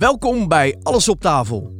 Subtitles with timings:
[0.00, 1.72] Welkom bij Alles op tafel.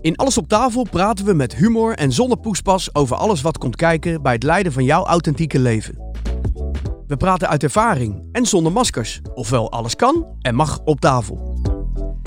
[0.00, 3.76] In Alles op tafel praten we met humor en zonder poespas over alles wat komt
[3.76, 5.98] kijken bij het leiden van jouw authentieke leven.
[7.06, 11.58] We praten uit ervaring en zonder maskers, ofwel alles kan en mag op tafel.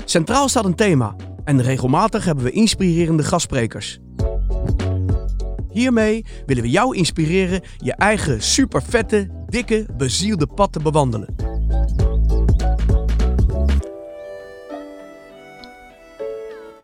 [0.04, 3.98] Centraal staat een thema en regelmatig hebben we inspirerende gastsprekers.
[5.70, 11.57] Hiermee willen we jou inspireren je eigen supervette, dikke, bezielde pad te bewandelen.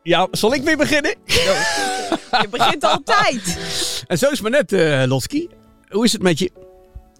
[0.07, 1.15] Ja, zal ik weer beginnen?
[1.27, 3.59] Je begint altijd.
[4.07, 5.49] En zo is het maar net, eh Lotski.
[5.89, 6.51] Hoe is het met je?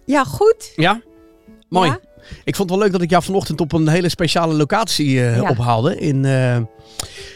[0.05, 0.71] Ja, goed.
[0.75, 1.01] Ja?
[1.69, 1.89] Mooi.
[1.89, 1.99] Ja?
[2.43, 5.35] Ik vond het wel leuk dat ik jou vanochtend op een hele speciale locatie eh,
[5.35, 5.49] Ja.
[5.49, 6.57] ophaalde in eh,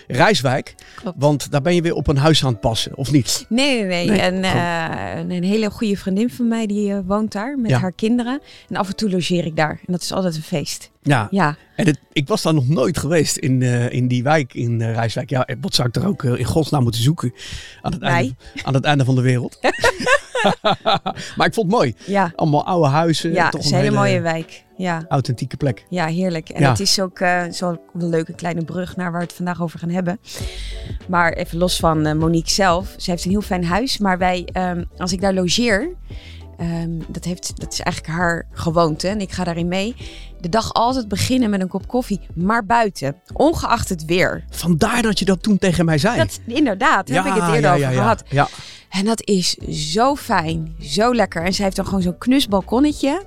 [0.08, 0.75] Rijswijk.
[0.95, 1.16] Klopt.
[1.20, 3.45] Want daar ben je weer op een huis aan het passen, of niet?
[3.50, 4.08] Nee, nee, nee.
[4.08, 7.80] Nee, En eh, een, een hele goede vriendin van mij die woont daar met Ja.
[7.80, 8.41] haar kinderen.
[8.69, 9.80] En af en toe logeer ik daar.
[9.86, 10.89] En dat is altijd een feest.
[11.02, 11.28] Ja.
[11.31, 11.55] Ja.
[11.75, 14.94] En het, ik was daar nog nooit geweest in, eh, in die wijk in eh,
[14.94, 15.30] Rijswijk.
[15.30, 17.33] Ja, wat zou ik er ook eh, in godsnaam moeten zoeken
[17.81, 19.58] aan het, einde, aan het einde van de wereld?
[21.38, 21.94] maar ik vond het mooi.
[22.06, 23.31] Ja, Allemaal oude huizen.
[23.33, 24.64] ja toch het is een hele mooie wijk.
[24.78, 25.06] Ja.
[25.09, 25.86] authentieke plek.
[25.89, 26.50] Ja, heerlijk.
[26.50, 26.69] En Ja.
[26.69, 27.19] het is ook
[27.50, 30.19] zo'n leuke kleine brug naar waar we het vandaag over gaan hebben.
[31.08, 32.94] Maar even los van Monique zelf.
[32.97, 33.97] Ze heeft een heel fijn huis.
[33.97, 35.89] Maar wij, ehm, als ik daar logeer,
[36.59, 39.07] ehm, dat, heeft, dat is eigenlijk haar gewoonte.
[39.07, 39.95] En ik ga daarin mee.
[40.41, 43.16] De dag altijd beginnen met een kop koffie, maar buiten.
[43.33, 44.43] Ongeacht het weer.
[44.49, 46.17] Vandaar dat je dat toen tegen mij zei.
[46.17, 48.01] Dat, inderdaad, daar heb ik het eerder ja, over ja, ja.
[48.01, 48.23] gehad.
[48.89, 49.53] En dat is
[49.93, 51.43] zo fijn, zo lekker.
[51.43, 53.25] En zij heeft dan gewoon zo'n knus balkonnetje.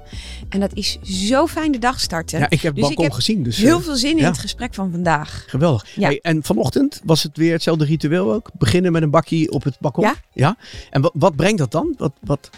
[0.48, 2.38] En dat is zo fijn de dag starten.
[2.38, 3.42] ja, ik heb het Dus ik balkon heb gezien.
[3.42, 5.44] Dus, Heel eh, veel zin in het gesprek van vandaag.
[5.46, 5.86] Geweldig.
[5.94, 6.06] Ja.
[6.08, 8.50] Hey, en vanochtend was het weer hetzelfde ritueel ook?
[8.58, 10.04] Beginnen met een bakje op het balkon?
[10.04, 10.14] Ja.
[10.32, 10.56] ja?
[10.90, 11.94] En wat, wat brengt dat dan?
[11.96, 12.50] Wat, wat,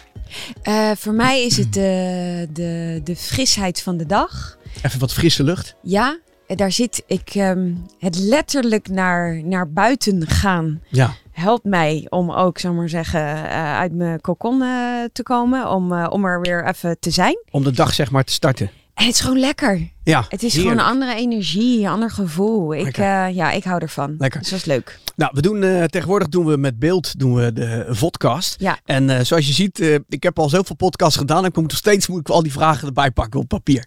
[0.61, 4.57] Eh, voor mij is het de, de, de frisheid van de dag.
[4.83, 5.75] even wat frisse lucht?
[5.81, 7.29] Ja, en daar zit ik.
[7.35, 11.15] ehm, het letterlijk naar, naar buiten gaan Ja.
[11.35, 14.69] Helpt mij om ook, zou maar zeggen, eh, uit mijn kokon eh,
[15.13, 15.69] te komen.
[15.69, 17.37] Om, eh, om er weer even te zijn.
[17.51, 18.69] Om de dag zeg maar te starten.
[18.93, 19.91] En het is gewoon lekker.
[20.03, 20.79] Ja, Het is heerlijk.
[20.79, 22.73] gewoon een andere energie, een ander gevoel.
[22.73, 24.15] Ik, ja, ik hou ervan.
[24.17, 24.39] Lekker.
[24.39, 24.99] Dus dat is leuk.
[25.15, 28.55] Nou, we doen tegenwoordig doen we met beeld doen we de vodcast.
[28.59, 28.79] Ja.
[28.85, 31.37] En zoals je ziet, eh, ik heb al zoveel podcasts gedaan.
[31.37, 33.85] En ik moet nog steeds moet ik al die vragen erbij pakken op papier.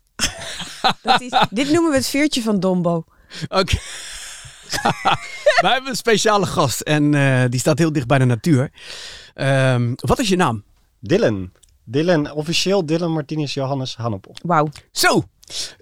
[1.03, 3.05] Dat is, dit noemen we het veertje van Dombo.
[3.49, 3.77] Oké.
[5.63, 8.71] Wij hebben een speciale gast en eh, die staat heel dicht bij de natuur.
[9.35, 10.65] Ehm, wat is je naam?
[10.99, 11.51] Dylan.
[11.85, 14.35] Dylan, officieel Dylan Martinez Johannes Hannepel.
[14.43, 14.69] Wauw.
[14.93, 15.25] Zo,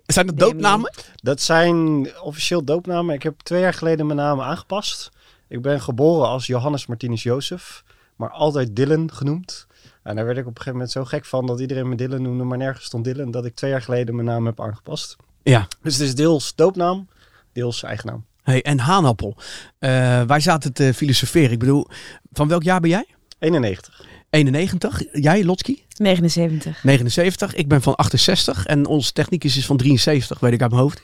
[0.06, 0.92] zijn dat doopnamen?
[1.14, 3.14] Dat zijn officieel doopnamen.
[3.14, 5.10] Ik heb twee jaar geleden mijn naam aangepast.
[5.48, 7.84] Ik ben geboren als Johannes Martinez Jozef,
[8.16, 9.66] maar altijd Dylan genoemd.
[10.02, 12.22] En daar werd ik op een gegeven moment zo gek van dat iedereen me Dylan
[12.22, 15.16] noemde, maar nergens stond Dylan, dat ik twee jaar geleden mijn naam heb aangepast.
[15.42, 15.66] Ja.
[15.82, 17.08] Dus het is deels doopnaam,
[17.52, 18.24] deels eigen naam.
[18.46, 19.36] Hey, en Haanappel.
[19.78, 21.50] Eh, wij zaten te filosoferen.
[21.50, 21.86] Ik bedoel,
[22.32, 23.06] van welk jaar ben jij?
[23.38, 24.04] 91.
[24.30, 25.02] 91.
[25.12, 25.84] Jij, Lotski?
[25.96, 26.84] 79.
[26.84, 27.54] 79.
[27.54, 28.66] Ik ben van 68.
[28.66, 31.00] En onze technicus is van 73, weet ik uit mijn hoofd.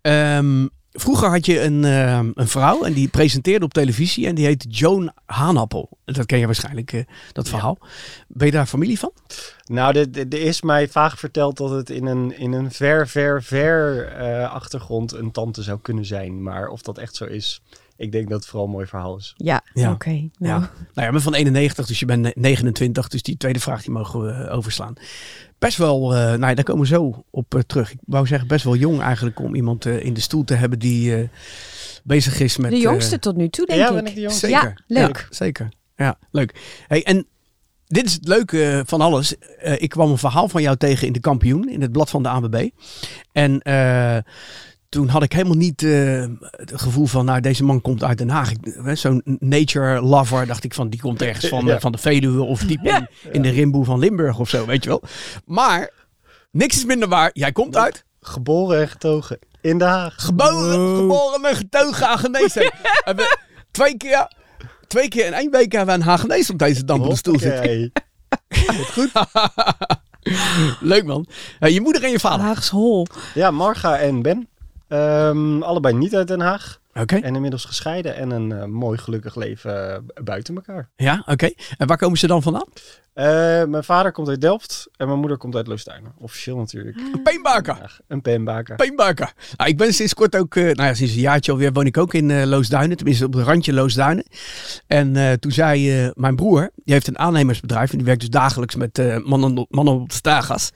[0.00, 0.66] Ehm,
[1.00, 4.26] vroeger had je een, ehm, een vrouw en die presenteerde op televisie.
[4.26, 5.88] En die heette Joan Haanappel.
[6.04, 7.78] Dat ken je waarschijnlijk, eh, dat verhaal.
[8.28, 9.12] Ben je daar familie van?
[9.64, 14.06] Nou, er is mij vaag verteld dat het in een, in een ver, ver, ver
[14.06, 16.42] eh, achtergrond een tante zou kunnen zijn.
[16.42, 17.62] Maar of dat echt zo is,
[17.98, 19.34] ik denk dat het vooral een mooi verhaal is.
[19.36, 19.90] Ja, Ja.
[19.92, 20.10] oké.
[20.10, 20.58] nou, Ja.
[20.58, 23.08] Nou ja, ik ben van 91, dus je bent ne- 29.
[23.08, 24.94] Dus die tweede vraag die mogen we eh, overslaan.
[25.58, 27.92] Best wel, eh, nou ja, daar komen we zo op eh, terug.
[27.92, 31.16] Ik wou zeggen, best wel jong eigenlijk om iemand in de stoel te hebben die
[31.16, 31.28] eh,
[32.04, 32.70] bezig is met...
[32.70, 33.94] de jongste tot nu toe, denk ja, ik.
[33.94, 34.46] ben ik de jongste?
[34.46, 34.82] Zeker.
[34.86, 35.26] Ja, leuk.
[35.30, 35.68] zeker.
[35.96, 36.82] Ja, leuk.
[36.88, 37.26] Hey, en
[37.86, 39.38] dit is het leuke van alles.
[39.38, 42.22] Eh, ik kwam een verhaal van jou tegen in de kampioen, in het blad van
[42.22, 42.68] de ANWB.
[43.32, 44.16] En eh,
[44.88, 48.28] toen had ik helemaal niet eh, het gevoel van, nou, deze man komt uit Den
[48.28, 48.52] Haag.
[48.92, 51.80] Zo'n nature lover, dacht ik van, die komt ergens van, Ja.
[51.80, 54.90] van de Veluwe of diep in, in de rimboe van Limburg of zo, weet je
[54.90, 55.02] wel.
[55.44, 55.90] Maar
[56.50, 57.30] niks is minder waar.
[57.32, 60.14] Jij komt uit Geboren en getogen in Den Haag.
[60.16, 62.56] Geboren, geboren en getogen Hagenees.
[63.04, 63.36] En we
[63.70, 64.32] twee keer,
[64.86, 67.58] twee keer in één week hebben we een Hagenees op deze dampende stoel zitten.
[67.58, 67.92] Hoppakee.
[70.80, 71.26] Leuk man.
[71.58, 72.46] Eh, je moeder en je vader.
[72.46, 73.06] Haags Hol.
[73.34, 74.48] Ja, Marga en Ben.
[74.88, 76.80] Ehm, allebei niet uit Den Haag.
[77.00, 77.16] Oké.
[77.16, 80.90] En inmiddels gescheiden en een eh, mooi gelukkig leven eh, buiten elkaar.
[80.96, 81.50] Ja, oké.
[81.78, 82.66] En waar komen ze dan vandaan?
[83.14, 83.24] Eh,
[83.64, 86.12] mijn vader komt uit Delft en mijn moeder komt uit Loosduinen.
[86.18, 86.96] Officieel natuurlijk.
[86.96, 87.76] Een peenbaker.
[87.80, 88.76] Ja, een peenbaker.
[88.76, 89.32] Peenbaker.
[89.56, 91.96] Nou, ik ben sinds kort ook, eh, nou ja, sinds een jaartje alweer woon ik
[91.96, 92.96] ook in eh, Loosduinen.
[92.96, 94.24] Tenminste op het randje Loosduinen.
[94.86, 97.90] En eh, toen zei eh, mijn broer, die heeft een aannemersbedrijf.
[97.90, 100.70] En die werkt dus dagelijks met eh, mannen, mannen op de stagas.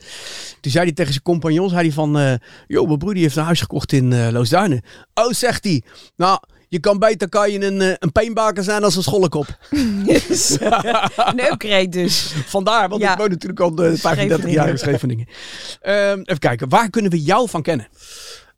[0.61, 2.19] Toen zei hij tegen zijn compagnon, zei hij van...
[2.19, 2.35] eh
[2.67, 4.83] joh, mijn broer die heeft een huis gekocht in eh, Loosduinen.
[5.15, 5.83] Oh, zegt hij.
[6.17, 6.38] Nou,
[6.69, 9.47] je kan beter kan je een, eh, een peenbaker zijn als een schollekop.
[9.70, 12.32] Een upgrade dus.
[12.47, 13.12] Vandaar, want Ja.
[13.12, 15.26] ik woon natuurlijk al de 35 jaar in Scheveningen.
[15.81, 17.88] Ehm, even kijken, waar kunnen we jou van kennen?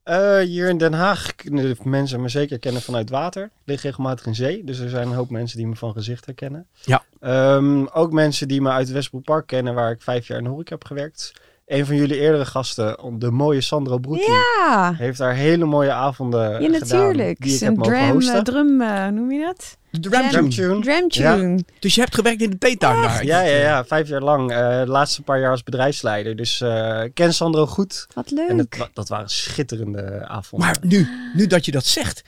[0.02, 3.44] Eh, hier in Den Haag kunnen mensen me zeker kennen vanuit water.
[3.44, 6.26] Ik lig regelmatig in zee, dus er zijn een hoop mensen die me van gezicht
[6.26, 6.66] herkennen.
[6.82, 7.04] Ja.
[7.20, 10.50] Ehm, ook mensen die me uit Westbroek Park kennen, waar ik vijf jaar in de
[10.50, 11.32] horeca heb gewerkt.
[11.66, 16.50] Een van jullie eerdere gasten, de mooie Sandro Broetti, Ja, heeft daar hele mooie avonden
[16.50, 16.70] ja gedaan.
[17.00, 17.40] natuurlijk.
[17.40, 19.76] Die ik heb Een mogen drum, eh, drum eh, noem je dat?
[19.90, 20.49] De Drum Ramtune.
[20.49, 20.81] Tune.
[20.81, 21.64] Drum tune.
[21.78, 23.25] Dus je hebt gewerkt in de theetuin daar?
[23.25, 24.50] Ja, ja, ja, vijf jaar lang.
[24.50, 26.37] eh, de laatste paar jaar als bedrijfsleider.
[26.37, 28.06] Dus eh, ik ken Sandro goed.
[28.14, 28.56] Wat En leuk.
[28.70, 30.69] dat, wa- dat waren schitterende avonden.
[30.69, 32.22] Maar nu, nu dat je dat zegt.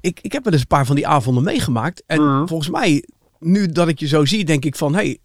[0.00, 2.02] Ik, ik heb wel eens een paar van die avonden meegemaakt.
[2.06, 2.46] En Mhm.
[2.46, 3.04] volgens mij,
[3.38, 4.94] nu dat ik je zo zie, denk ik van...
[4.94, 5.18] Hey,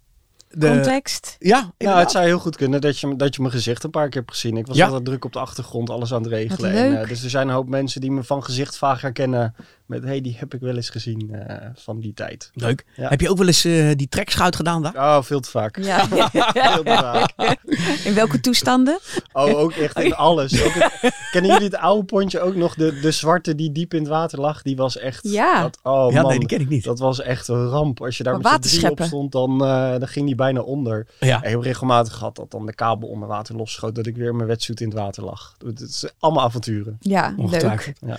[0.58, 1.36] de, Context.
[1.38, 2.02] ja, Nou, inderdaad.
[2.04, 4.32] het zou heel goed kunnen dat je, dat je mijn gezicht een paar keer hebt
[4.32, 4.56] gezien.
[4.56, 4.84] Ik was Ja.
[4.86, 6.72] altijd druk op de achtergrond, alles aan het regelen.
[6.72, 7.02] Wat En, leuk.
[7.02, 9.54] eh, dus er zijn een hoop mensen die me van gezicht vaag herkennen.
[9.86, 12.50] Met, hey, die heb ik wel eens gezien eh, van die tijd.
[12.54, 12.84] Leuk.
[12.96, 13.08] Ja.
[13.08, 14.94] Heb je ook wel eens eh, die trekschuit gedaan daar?
[14.94, 15.78] Oh, veel te vaak.
[15.82, 16.06] Ja.
[16.08, 17.32] Veel te vaak.
[18.04, 18.98] In welke toestanden?
[19.32, 20.62] Oh, ook echt in alles.
[20.64, 22.74] Ook het- kennen jullie het oude pontje ook nog?
[22.74, 25.20] De, de zwarte die diep in het water lag, die was echt...
[25.28, 25.62] Ja.
[25.62, 26.84] Dat, oh ja, man, nee, die ken ik niet.
[26.84, 28.00] dat was echt een ramp.
[28.02, 30.60] Als je daar Maar met z'n drie op stond, dan, eh, dan ging die bijna
[30.60, 31.06] onder.
[31.20, 31.42] Ja.
[31.42, 33.94] En heel regelmatig gehad dat dan de kabel onder water losschoot.
[33.94, 35.56] Dat ik weer in mijn wetsuit in het water lag.
[35.64, 36.96] Het is allemaal avonturen.
[37.00, 37.94] Ja, leuk.
[38.00, 38.18] Ja.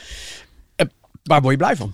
[0.75, 0.87] Eh,
[1.23, 1.93] waar word je blij van?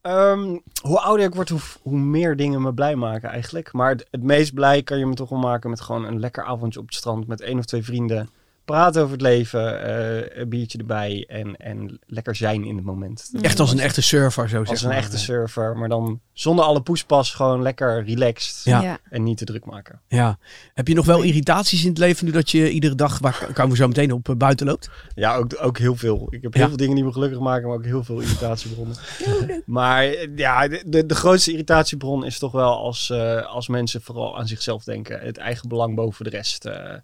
[0.00, 3.72] Ehm, hoe ouder ik word, hoe, hoe meer dingen me blij maken eigenlijk.
[3.72, 6.44] Maar het, het meest blij kan je me toch wel maken met gewoon een lekker
[6.44, 8.28] avondje op het strand met één of twee vrienden.
[8.68, 13.30] Praten over het leven, eh, een biertje erbij en, en lekker zijn in het moment.
[13.40, 14.96] Echt als een echte surfer, zo Als zeg een maar.
[14.96, 18.98] echte surfer, maar dan zonder alle poespas gewoon lekker relaxed Ja.
[19.10, 20.00] en niet te druk maken.
[20.08, 20.38] Ja.
[20.74, 23.70] Heb je nog wel irritaties in het leven nu dat je iedere dag, waar komen
[23.70, 24.90] we zo meteen op, eh, buiten loopt?
[25.14, 26.26] Ja, ook, ook heel veel.
[26.30, 26.68] Ik heb heel Ja.
[26.68, 28.96] veel dingen die me gelukkig maken, maar ook heel veel irritatiebronnen.
[29.66, 34.02] maar eh, ja, de, de, de grootste irritatiebron is toch wel als, eh, als mensen
[34.02, 35.20] vooral aan zichzelf denken.
[35.20, 36.94] Het eigen belang boven de rest eh,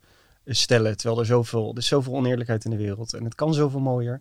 [0.46, 0.96] stellen.
[0.96, 3.14] Terwijl er zoveel, er is zoveel oneerlijkheid in de wereld.
[3.14, 4.20] En het kan zoveel mooier.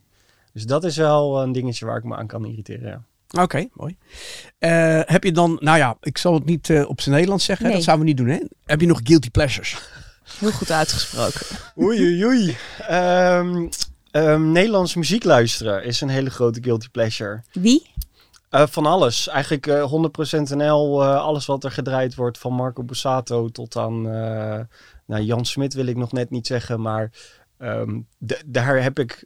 [0.54, 2.88] Dus dat is wel een dingetje waar ik me aan kan irriteren.
[2.90, 3.42] Ja.
[3.42, 3.98] Oké, mooi.
[4.60, 7.66] Eh, heb je dan, nou ja, ik zal het niet eh, op zijn Nederlands zeggen,
[7.66, 7.76] Nee.
[7.76, 8.40] dat zouden we niet doen hè.
[8.66, 9.82] Heb je nog guilty pleasures?
[10.40, 11.46] Heel goed uitgesproken.
[11.80, 12.58] Oei, oei, oei.
[12.88, 13.68] Ehm,
[14.12, 17.42] ehm, Nederlands muziek luisteren is een hele grote guilty pleasure.
[17.52, 17.92] Wie?
[18.50, 19.28] Eh, van alles.
[19.28, 24.10] Eigenlijk eh 100% NL, eh, alles wat er gedraaid wordt, van Marco Bussato tot aan
[24.10, 24.60] eh,
[25.06, 27.12] nou, Jan Smit wil ik nog net niet zeggen, maar
[27.58, 28.00] ehm,
[28.46, 29.26] daar heb ik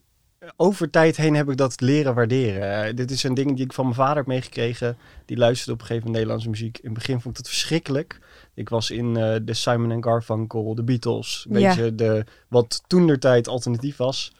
[0.55, 2.85] over tijd heen heb ik dat leren waarderen.
[2.87, 4.97] Eh, dit is een ding die ik van mijn vader heb meegekregen.
[5.25, 6.77] Die luisterde op een gegeven moment Nederlandse muziek.
[6.77, 8.19] In het begin vond ik het verschrikkelijk.
[8.53, 11.73] Ik was in eh, de Simon Garfunkel, de Beatles, weet Ja.
[11.73, 14.31] je, de, wat toen de tijd alternatief was.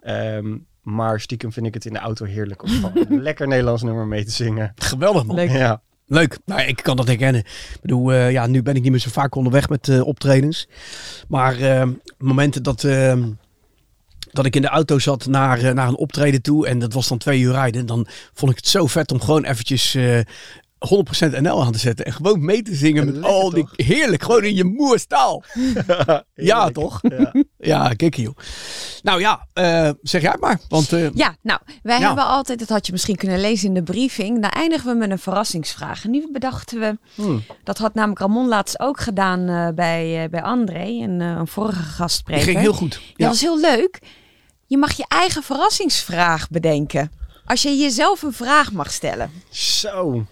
[0.00, 4.06] Ehm, maar stiekem vind ik het in de auto heerlijk om een lekker Nederlands nummer
[4.06, 4.72] mee te zingen.
[4.74, 5.36] Geweldig man.
[5.36, 5.50] Leuk.
[5.50, 5.82] Ja.
[6.12, 6.38] Leuk.
[6.44, 7.40] Nou, ik kan dat herkennen.
[7.40, 10.68] Ik bedoel, eh, ja, nu ben ik niet meer zo vaak onderweg met eh, optredens.
[11.28, 11.88] Maar eh,
[12.18, 13.22] momenten dat, eh,
[14.30, 16.66] dat ik in de auto zat naar, naar een optreden toe.
[16.66, 17.86] En dat was dan twee uur rijden.
[17.86, 20.20] Dan vond ik het zo vet om gewoon eventjes eh
[20.82, 22.04] 100% NL aan te zetten.
[22.06, 23.66] En gewoon mee te zingen met al die...
[23.72, 25.42] Heerlijk, gewoon in je moerstaal.
[26.34, 27.00] Ja, toch?
[27.02, 27.32] Ja.
[27.58, 28.36] Ja, kijk joh.
[29.02, 30.60] Nou ja, eh, zeg jij maar.
[30.68, 32.06] Want eh, Ja, nou, wij Ja.
[32.06, 35.10] hebben altijd, dat had je misschien kunnen lezen in de briefing, dan eindigen we met
[35.10, 36.04] een verrassingsvraag.
[36.04, 37.42] En nu bedachten we, Hmm.
[37.64, 41.46] dat had namelijk Ramon laatst ook gedaan eh, bij, eh, bij André, een, eh, een
[41.46, 42.42] vorige die gastspreker.
[42.44, 42.94] ging heel goed.
[42.94, 43.12] Ja, Ja.
[43.16, 43.98] dat was heel leuk.
[44.66, 47.12] Je mag je eigen verrassingsvraag bedenken.
[47.44, 49.30] Als je jezelf een vraag mag stellen.
[49.50, 50.26] Zo.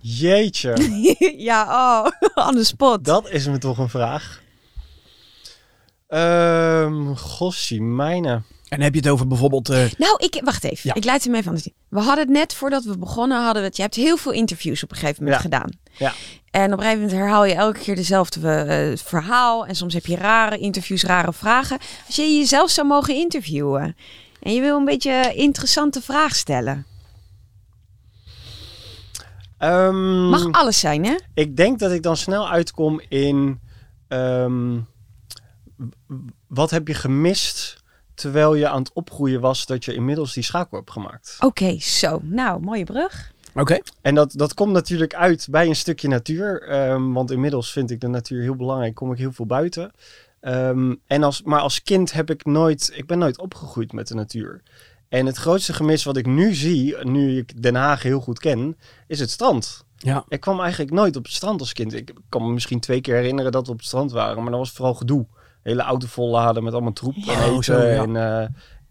[0.00, 0.76] Jeetje.
[1.48, 2.06] ja, oh,
[2.48, 3.04] on the spot.
[3.04, 4.42] Dat is me toch een vraag.
[6.08, 8.42] Ehm gossie, mijne.
[8.68, 9.68] En heb je het over bijvoorbeeld...
[9.68, 10.80] eh, Nou, ik, wacht even.
[10.82, 10.94] Ja.
[10.94, 11.74] Ik leid hem even aan de zien.
[11.88, 13.76] We hadden het net voordat we begonnen, hadden we het.
[13.76, 15.48] Je hebt heel veel interviews op een gegeven moment Ja.
[15.48, 15.70] gedaan.
[15.98, 16.12] Ja.
[16.50, 19.66] En op een gegeven moment herhaal je elke keer dezelfde eh, verhaal.
[19.66, 21.78] En soms heb je rare interviews, rare vragen.
[22.06, 23.96] Als je jezelf zou mogen interviewen.
[24.42, 26.86] En je wil een beetje interessante vraag stellen.
[29.58, 31.14] Ehm, Mag alles zijn, hè?
[31.34, 33.60] Ik denk dat ik dan snel uitkom in...
[34.08, 34.78] ehm,
[36.46, 37.82] wat heb je gemist
[38.14, 41.36] terwijl je aan het opgroeien was, dat je inmiddels die schakel hebt gemaakt.
[41.40, 42.20] Oké, zo.
[42.22, 43.32] Nou, mooie brug.
[43.54, 43.78] Oké.
[44.00, 46.62] En dat, dat komt natuurlijk uit bij een stukje natuur.
[46.62, 48.94] ehm, want inmiddels vind ik de natuur heel belangrijk.
[48.94, 49.92] Kom ik heel veel buiten.
[50.40, 52.90] Ehm, en als, maar als kind heb ik nooit...
[52.94, 54.62] Ik ben nooit opgegroeid met de natuur.
[55.08, 58.76] En het grootste gemis wat ik nu zie, nu ik Den Haag heel goed ken,
[59.06, 59.84] is het strand.
[59.96, 60.24] Ja.
[60.28, 61.94] Ik kwam eigenlijk nooit op het strand als kind.
[61.94, 64.42] Ik kan me misschien twee keer herinneren dat we op het strand waren.
[64.42, 65.26] Maar dat was vooral gedoe.
[65.68, 67.64] Hele auto volladen met allemaal troep en eten.
[67.64, 68.02] zo, ja.
[68.02, 68.40] en, eh,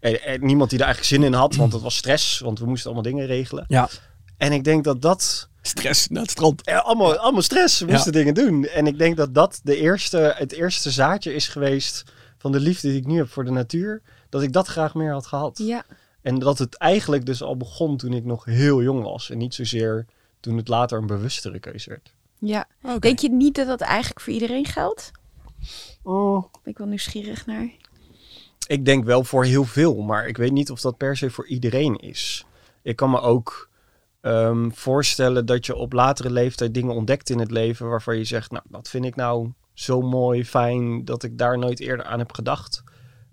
[0.00, 2.38] en, en niemand die er eigenlijk zin in had, want het was stress.
[2.38, 3.64] Want we moesten allemaal dingen regelen.
[3.68, 3.88] Ja.
[4.36, 6.60] En ik denk dat dat Stress naar het strand.
[6.64, 7.78] ja, allemaal, allemaal stress.
[7.80, 7.92] We Ja.
[7.92, 8.64] moesten dingen doen.
[8.64, 12.04] En ik denk dat dat de eerste, het eerste zaadje is geweest
[12.38, 14.02] van de liefde die ik nu heb voor de natuur.
[14.28, 15.58] Dat ik dat graag meer had gehad.
[15.58, 15.84] Ja.
[16.22, 19.30] En dat het eigenlijk dus al begon toen ik nog heel jong was.
[19.30, 20.06] En niet zozeer
[20.40, 22.14] toen het later een bewustere keuze werd.
[22.40, 22.66] Ja.
[22.98, 25.10] Denk je niet dat dat eigenlijk voor iedereen geldt?
[26.02, 26.42] Oh.
[26.62, 27.70] Ben ik wel nieuwsgierig naar.
[28.66, 31.46] Ik denk wel voor heel veel, maar ik weet niet of dat per se voor
[31.46, 32.46] iedereen is.
[32.82, 33.68] Ik kan me ook
[34.20, 38.50] ehm, voorstellen dat je op latere leeftijd dingen ontdekt in het leven waarvan je zegt,
[38.50, 42.32] nou, dat vind ik nou zo mooi, fijn, dat ik daar nooit eerder aan heb
[42.32, 42.82] gedacht.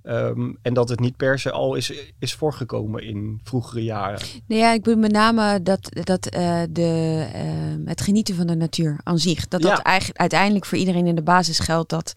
[0.06, 4.20] Ehm, en dat het niet per se al is, is voorgekomen in vroegere jaren.
[4.48, 7.44] Nou ja, ik bedoel met name dat, dat eh, de, eh,
[7.86, 9.48] het genieten van de natuur aan zich.
[9.48, 11.90] Dat dat eigenlijk uiteindelijk voor iedereen in de basis geldt.
[11.90, 12.14] Dat,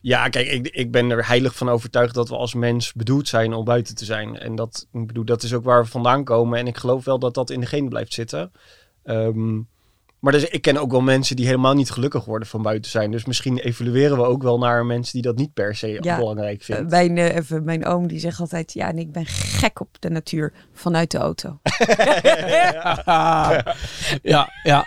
[0.00, 3.52] Ja, kijk, ik, ik ben er heilig van overtuigd dat we als mens bedoeld zijn
[3.52, 4.38] om buiten te zijn.
[4.38, 6.58] En dat, ik bedoel, dat is ook waar we vandaan komen.
[6.58, 8.52] En ik geloof wel dat dat in de genen blijft zitten.
[9.02, 9.58] Ehm,
[10.20, 13.10] maar dus, ik ken ook wel mensen die helemaal niet gelukkig worden van buiten zijn.
[13.10, 16.60] Dus misschien evalueren we ook wel naar mensen die dat niet per se Ja, belangrijk
[16.60, 16.88] eh, vinden.
[16.88, 20.10] mijn, eh, even, mijn oom die zegt altijd, ja, en ik ben gek op de
[20.10, 21.58] natuur vanuit de auto.
[24.22, 24.86] ja, ja.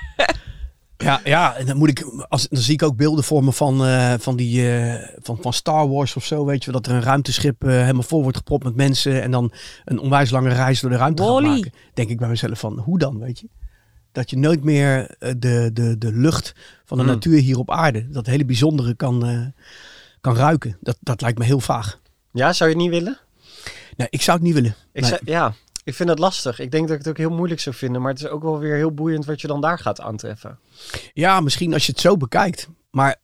[1.03, 3.85] Ja, ja, en dan moet ik, als, dan zie ik ook beelden voor me van,
[3.85, 6.97] eh, van die, eh, van, van Star Wars of zo, weet je, wel, dat er
[6.97, 9.51] een ruimteschip eh, helemaal vol wordt gepropt met mensen en dan
[9.85, 11.47] een onwijs lange reis door de ruimte gaat Wall-E.
[11.47, 11.73] maken.
[11.93, 13.47] Denk ik bij mezelf van, hoe dan, weet je?
[14.13, 16.53] Dat je nooit meer eh, de, de, de lucht
[16.85, 17.13] van de Hmm.
[17.13, 19.45] natuur hier op aarde, dat hele bijzondere kan, eh,
[20.21, 20.77] kan ruiken.
[20.81, 21.99] Dat, dat lijkt me heel vaag.
[22.31, 23.17] Ja, zou je het niet willen?
[23.97, 24.75] Nee, ik zou het niet willen.
[24.93, 25.19] Ik Nee.
[25.25, 25.53] ja,
[25.83, 26.59] ik vind het lastig.
[26.59, 28.01] Ik denk dat ik het ook heel moeilijk zou vinden.
[28.01, 30.59] Maar het is ook wel weer heel boeiend wat je dan daar gaat aantreffen.
[31.13, 32.67] Ja, misschien als je het zo bekijkt.
[32.91, 33.15] Maar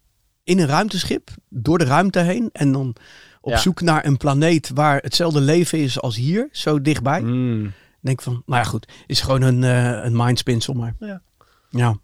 [0.44, 2.50] in een ruimteschip, door de ruimte heen.
[2.54, 2.96] En dan
[3.42, 3.58] op Ja.
[3.58, 7.22] zoek naar een planeet waar hetzelfde leven is als hier, zo dichtbij.
[7.22, 7.72] Mm.
[8.02, 10.96] Denk van, nou ja goed, is gewoon een, eh een mindspinsel maar.
[11.00, 11.22] Ja.
[11.70, 11.98] ja.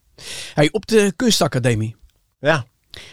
[0.54, 1.96] Hey, op de kunstacademie.
[2.40, 2.66] Ja,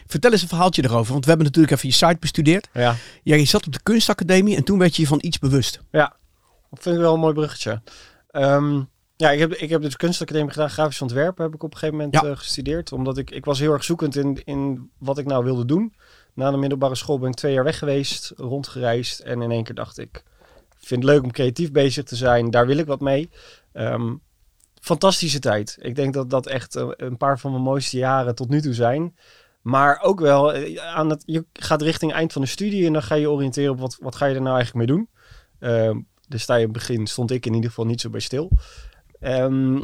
[0.07, 1.13] Vertel eens een verhaaltje erover.
[1.13, 2.69] Want we hebben natuurlijk even je site bestudeerd.
[2.73, 2.95] ja.
[3.23, 5.81] Ja, je zat op de kunstacademie en toen werd je je van iets bewust.
[5.91, 6.17] Ja,
[6.71, 7.83] dat vind ik wel een mooi bruggetje.
[8.31, 8.83] Ehm,
[9.17, 12.01] ja, ik heb, ik heb dus kunstacademie gedaan, grafisch ontwerpen heb ik op een gegeven
[12.05, 12.31] moment Ja.
[12.31, 12.93] eh, gestudeerd.
[12.93, 15.95] Omdat ik, ik was heel erg zoekend in, in wat ik nou wilde doen.
[16.35, 19.21] Na de middelbare school ben ik twee jaar weg geweest, rondgereisd.
[19.21, 20.23] En in één keer dacht ik,
[20.83, 22.51] ik vind het leuk om creatief bezig te zijn.
[22.51, 23.31] Daar wil ik wat mee.
[23.73, 24.15] Ehm,
[24.81, 25.77] fantastische tijd.
[25.81, 28.75] Ik denk dat dat echt eh, een paar van mijn mooiste jaren tot nu toe
[28.75, 29.17] zijn.
[29.63, 33.03] Maar ook wel, eh, aan het, je gaat richting eind van de studie en dan
[33.03, 35.09] ga je oriënteren op wat, wat ga je er nou eigenlijk mee doen.
[35.59, 35.99] Ehm
[36.33, 38.51] dus in het begin stond ik in ieder geval niet zo bij stil.
[39.21, 39.83] Ehm,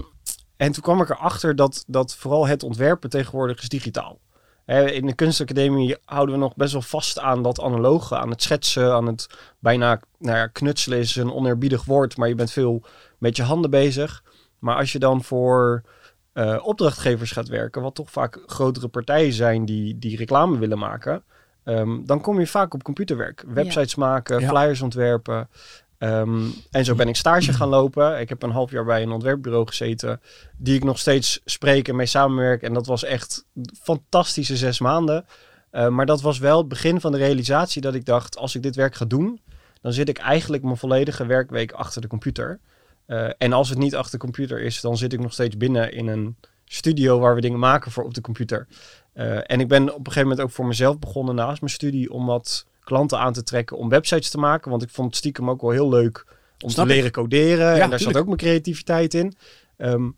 [0.57, 4.21] en toen kwam ik erachter dat, dat vooral het ontwerpen tegenwoordig is digitaal.
[4.69, 8.93] In de kunstacademie houden we nog best wel vast aan dat analoge, aan het schetsen,
[8.93, 9.27] aan het
[9.59, 12.83] bijna nou ja, knutselen is een oneerbiedig woord, maar je bent veel
[13.19, 14.23] met je handen bezig.
[14.59, 15.83] Maar als je dan voor
[16.33, 21.23] eh, opdrachtgevers gaat werken, wat toch vaak grotere partijen zijn die, die reclame willen maken,
[21.65, 23.45] ehm, dan kom je vaak op computerwerk.
[23.47, 24.49] Websites maken, Ja.
[24.49, 25.49] flyers ontwerpen.
[25.99, 28.21] Ehm, en zo ben ik stage gaan lopen.
[28.21, 30.21] Ik heb een half jaar bij een ontwerpbureau gezeten,
[30.57, 32.63] die ik nog steeds spreek en mee samenwerk.
[32.63, 33.45] En dat was echt
[33.83, 35.27] fantastische zes maanden.
[35.71, 38.63] Eh, maar dat was wel het begin van de realisatie dat ik dacht, als ik
[38.63, 39.41] dit werk ga doen,
[39.81, 42.61] dan zit ik eigenlijk mijn volledige werkweek achter de computer.
[43.07, 45.93] Eh, en als het niet achter de computer is, dan zit ik nog steeds binnen
[45.93, 48.67] in een studio waar we dingen maken voor op de computer.
[49.13, 52.13] Eh, en ik ben op een gegeven moment ook voor mezelf begonnen naast mijn studie
[52.13, 54.71] om wat klanten aan te trekken om websites te maken.
[54.71, 56.25] Want ik vond het stiekem ook wel heel leuk
[56.65, 56.97] om Snap te ik.
[56.97, 57.81] leren coderen.
[57.81, 59.35] en daar zat ook mijn creativiteit in.
[59.77, 60.11] Ehm,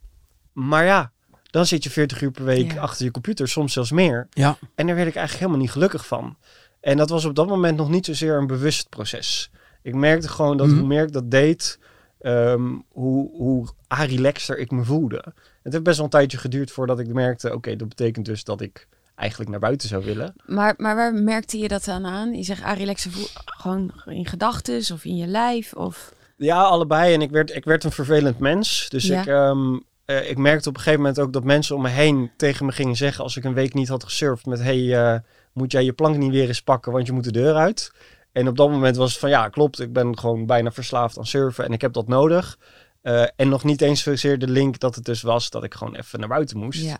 [0.52, 1.12] maar ja,
[1.50, 2.80] dan zit je 40 uur per week Ja.
[2.80, 4.26] achter je computer, soms zelfs meer.
[4.30, 4.56] Ja.
[4.74, 6.36] En daar werd ik eigenlijk helemaal niet gelukkig van.
[6.80, 9.50] En dat was op dat moment nog niet zozeer een bewust proces.
[9.82, 10.78] Ik merkte gewoon dat Mhm.
[10.78, 11.78] hoe meer ik dat deed,
[12.20, 15.24] ehm, hoe, hoe relaxter ik me voelde.
[15.62, 18.60] Het heeft best wel een tijdje geduurd voordat ik merkte, oké, dat betekent dus dat
[18.60, 18.88] ik
[19.20, 20.34] eigenlijk naar buiten zou willen.
[20.46, 22.34] Maar, maar waar merkte je dat dan aan?
[22.34, 25.72] Je zegt, ah, relaxen, voel, gewoon in gedachten of in je lijf?
[25.72, 26.12] Of...
[26.36, 27.14] Ja, allebei.
[27.14, 28.88] En ik werd, ik werd een vervelend mens.
[28.88, 29.20] Dus Ja.
[29.20, 32.30] ik, ehm, eh, ik merkte op een gegeven moment ook dat mensen om me heen
[32.36, 35.18] tegen me gingen zeggen als ik een week niet had gesurfd met hey, eh,
[35.52, 37.92] moet jij je plank niet weer eens pakken, want je moet de deur uit.
[38.32, 41.26] En op dat moment was het van ja, klopt, ik ben gewoon bijna verslaafd aan
[41.26, 42.58] surfen en ik heb dat nodig.
[43.02, 45.94] Eh, en nog niet eens zozeer de link dat het dus was dat ik gewoon
[45.94, 46.82] even naar buiten moest.
[46.82, 46.98] Ja.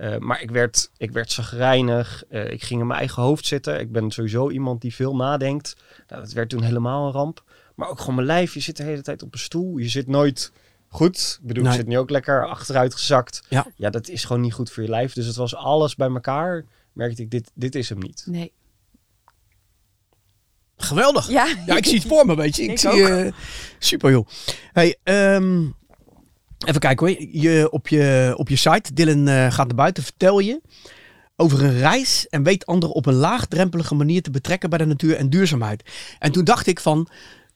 [0.00, 2.24] Eh, maar ik werd, ik werd zagrijnig.
[2.28, 3.80] Eh, ik ging in mijn eigen hoofd zitten.
[3.80, 5.76] Ik ben sowieso iemand die veel nadenkt.
[6.08, 7.44] Nou, dat werd toen helemaal een ramp.
[7.74, 8.54] Maar ook gewoon mijn lijf.
[8.54, 9.76] Je zit de hele tijd op een stoel.
[9.78, 10.52] Je zit nooit
[10.88, 11.38] goed.
[11.40, 11.72] Ik bedoel, Nee.
[11.72, 13.42] ik zit nu ook lekker achteruit gezakt.
[13.48, 13.66] Ja.
[13.76, 15.12] ja, dat is gewoon niet goed voor je lijf.
[15.12, 16.64] Dus het was alles bij elkaar.
[16.92, 18.22] Merkte ik, dit, dit is hem niet.
[18.26, 18.52] Nee.
[20.76, 21.28] Geweldig.
[21.28, 21.46] Ja.
[21.66, 22.62] Ja, ik zie het voor me, weet je.
[22.62, 23.08] Ik, Ik zie, ook.
[23.08, 23.32] eh,
[23.78, 24.26] super, joh.
[24.72, 25.68] Hey, ehm,
[26.66, 27.16] even kijken hoor.
[27.30, 30.60] Je, op, je, op je site, Dylan eh, gaat naar buiten, vertel je
[31.36, 35.16] over een reis en weet anderen op een laagdrempelige manier te betrekken bij de natuur
[35.16, 35.82] en duurzaamheid.
[36.18, 37.08] En toen dacht ik van,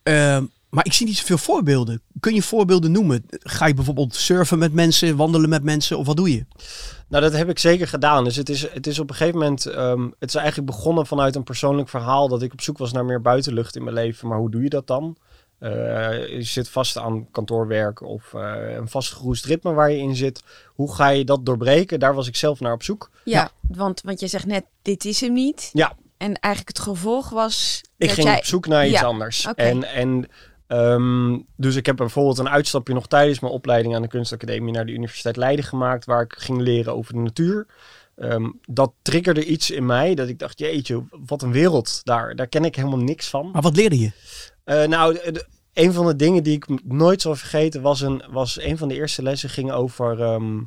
[0.02, 2.02] ehm, maar ik zie niet zoveel voorbeelden.
[2.20, 3.24] Kun je voorbeelden noemen?
[3.30, 6.46] Ga je bijvoorbeeld surfen met mensen, wandelen met mensen of wat doe je?
[7.08, 8.24] Nou, dat heb ik zeker gedaan.
[8.24, 9.66] Dus het is, het is op een gegeven moment...
[9.66, 12.28] ehm, het is eigenlijk begonnen vanuit een persoonlijk verhaal...
[12.28, 14.28] dat ik op zoek was naar meer buitenlucht in mijn leven.
[14.28, 15.16] Maar hoe doe je dat dan?
[15.64, 20.42] Eh, je zit vast aan kantoorwerk of eh, een vastgeroest ritme waar je in zit.
[20.66, 22.00] Hoe ga je dat doorbreken?
[22.00, 23.10] Daar was ik zelf naar op zoek.
[23.24, 25.70] Ja, Want, want je zegt net, dit is hem niet.
[25.72, 25.92] Ja.
[26.16, 28.36] En eigenlijk het gevolg was Ik dat ging jij...
[28.36, 29.46] op zoek naar iets Ja, anders.
[29.46, 29.62] oké.
[29.62, 30.28] En, en
[30.66, 34.86] ehm, dus ik heb bijvoorbeeld een uitstapje nog tijdens mijn opleiding aan de kunstacademie naar
[34.86, 37.66] de Universiteit Leiden gemaakt, waar ik ging leren over de natuur.
[38.16, 42.34] Ehm, dat triggerde iets in mij dat ik dacht, jeetje, wat een wereld daar.
[42.36, 43.50] Daar ken ik helemaal niks van.
[43.52, 44.10] Maar wat leerde je?
[44.64, 48.22] Eh, nou, de- de- een van de dingen die ik nooit zal vergeten was een,
[48.30, 50.60] was een van de eerste lessen ging over ehm,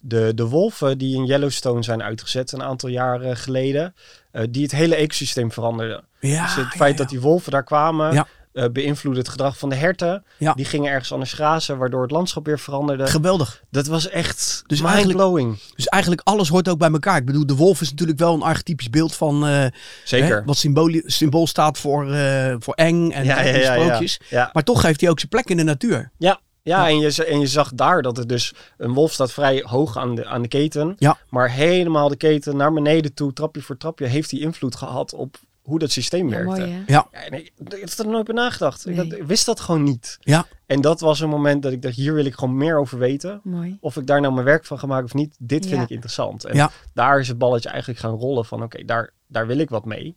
[0.00, 3.94] de, de wolven die in Yellowstone zijn uitgezet een aantal jaren geleden.
[4.30, 6.04] eh, die het hele ecosysteem veranderden.
[6.20, 6.98] Ja, dus het ja, feit ja.
[6.98, 10.24] dat die wolven daar kwamen, Eh, beïnvloedde het gedrag van de herten.
[10.36, 10.52] Ja.
[10.54, 13.06] Die gingen ergens anders grazen, waardoor het landschap weer veranderde.
[13.06, 13.62] Geweldig.
[13.70, 15.58] dat was echt Dus dus eigenlijk- mindblowing.
[15.74, 17.16] Dus eigenlijk alles hoort ook bij elkaar.
[17.16, 19.64] Ik bedoel, de wolf is natuurlijk wel een archetypisch beeld van eh,
[20.04, 20.36] Zeker.
[20.36, 24.20] Hè, wat symbool, symbool staat voor, eh, voor eng en, ja, en sprookjes.
[24.30, 24.50] ja.
[24.52, 26.10] Maar toch heeft hij ook zijn plek in de natuur.
[26.18, 26.88] Ja, ja.
[26.88, 28.54] En, je, en je zag daar dat het dus...
[28.78, 30.94] Een wolf staat vrij hoog aan de, aan de keten.
[30.98, 31.18] Ja.
[31.28, 34.06] Maar helemaal de keten naar beneden toe, trapje voor trapje...
[34.06, 35.36] heeft die invloed gehad op
[35.68, 36.60] hoe dat systeem Ja, werkte.
[36.66, 36.82] mooi?
[36.86, 38.86] Ja, en ik, ik heb er nooit bij nagedacht.
[38.86, 39.08] Ik, Nee.
[39.10, 40.16] had- ik wist dat gewoon niet.
[40.20, 40.46] Ja.
[40.66, 43.40] En dat was een moment dat ik dacht, hier wil ik gewoon meer over weten.
[43.44, 43.76] Mooi.
[43.80, 46.44] Of ik daar nou mijn werk van ga maken of niet, dit vind ik interessant.
[46.44, 46.70] En Ja.
[46.94, 50.16] daar is het balletje eigenlijk gaan rollen van, oké, daar, daar wil ik wat mee.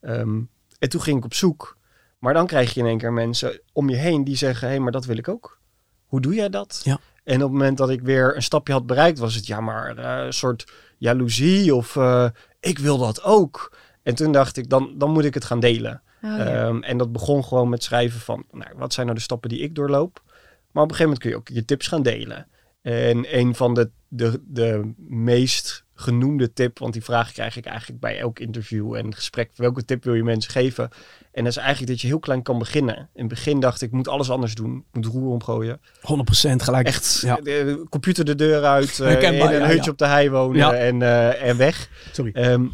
[0.00, 0.40] Ehm,
[0.78, 1.76] en toen ging ik op zoek.
[2.18, 4.82] Maar dan krijg je in één keer mensen om je heen die zeggen, hé, hey,
[4.82, 5.58] maar dat wil ik ook.
[6.06, 6.80] Hoe doe jij dat?
[6.84, 6.98] Ja.
[7.24, 9.96] En op het moment dat ik weer een stapje had bereikt, was het ja, maar
[9.96, 12.26] eh, een soort jaloezie of eh,
[12.60, 13.76] ik wil dat ook.
[14.02, 16.02] En toen dacht ik, dan, dan moet ik het gaan delen.
[16.22, 16.46] Oh, ja.
[16.46, 19.60] Ehm, en dat begon gewoon met schrijven van, nou, wat zijn nou de stappen die
[19.60, 20.22] ik doorloop?
[20.70, 22.46] Maar op een gegeven moment kun je ook je tips gaan delen.
[22.82, 28.00] En een van de, de, de meest genoemde tip, want die vraag krijg ik eigenlijk
[28.00, 30.88] bij elk interview en gesprek, welke tip wil je mensen geven?
[31.32, 32.96] En dat is eigenlijk dat je heel klein kan beginnen.
[32.96, 35.80] In het begin dacht ik, ik moet alles anders doen, ik moet roer omgooien.
[35.80, 35.82] 100%
[36.56, 36.86] gelijk.
[36.86, 37.36] Echt, Ja.
[37.36, 39.90] de computer de deur uit, eh, in een ja, hutje ja.
[39.90, 40.74] op de hei wonen Ja.
[40.74, 41.88] en, eh, en weg.
[42.12, 42.32] Sorry.
[42.32, 42.66] Ehm,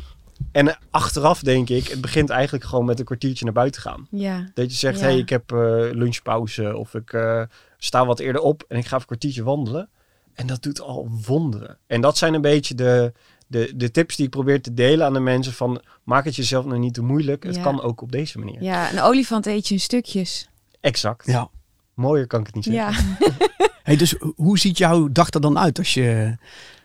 [0.59, 4.07] en achteraf denk ik, het begint eigenlijk gewoon met een kwartiertje naar buiten gaan.
[4.11, 4.51] ja.
[4.55, 5.05] Dat je zegt, Ja.
[5.05, 5.59] hey, ik heb eh,
[5.93, 7.43] lunchpauze of ik eh,
[7.79, 9.89] sta wat eerder op en ik ga even een kwartiertje wandelen.
[10.35, 11.79] En dat doet al wonderen.
[11.87, 13.13] En dat zijn een beetje de,
[13.47, 16.65] de, de tips die ik probeer te delen aan de mensen van maak het jezelf
[16.65, 17.43] nou niet te moeilijk.
[17.45, 17.63] Het Ja.
[17.63, 18.63] kan ook op deze manier.
[18.63, 20.49] ja, een olifant eet je in stukjes.
[20.81, 21.27] Exact.
[21.27, 21.49] Ja.
[21.95, 23.17] Mooier kan ik het niet zeggen.
[23.21, 23.29] Ja.
[23.83, 26.37] Hey, dus hoe ziet jouw dag er dan uit als je,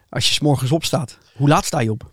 [0.09, 1.17] als je 's morgens opstaat?
[1.35, 2.11] Hoe laat sta je op?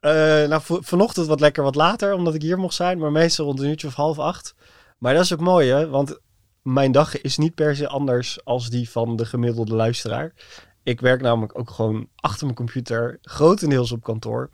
[0.00, 0.12] Eh,
[0.48, 2.98] nou, vanochtend wat lekker wat later, omdat ik hier mocht zijn.
[2.98, 4.54] Maar meestal rond een uurtje of half acht.
[4.98, 5.88] Maar dat is ook mooi, hè?
[5.88, 6.18] Want
[6.62, 10.32] mijn dag is niet per se anders als die van de gemiddelde luisteraar.
[10.82, 14.50] Ik werk namelijk ook gewoon achter mijn computer, grotendeels op kantoor.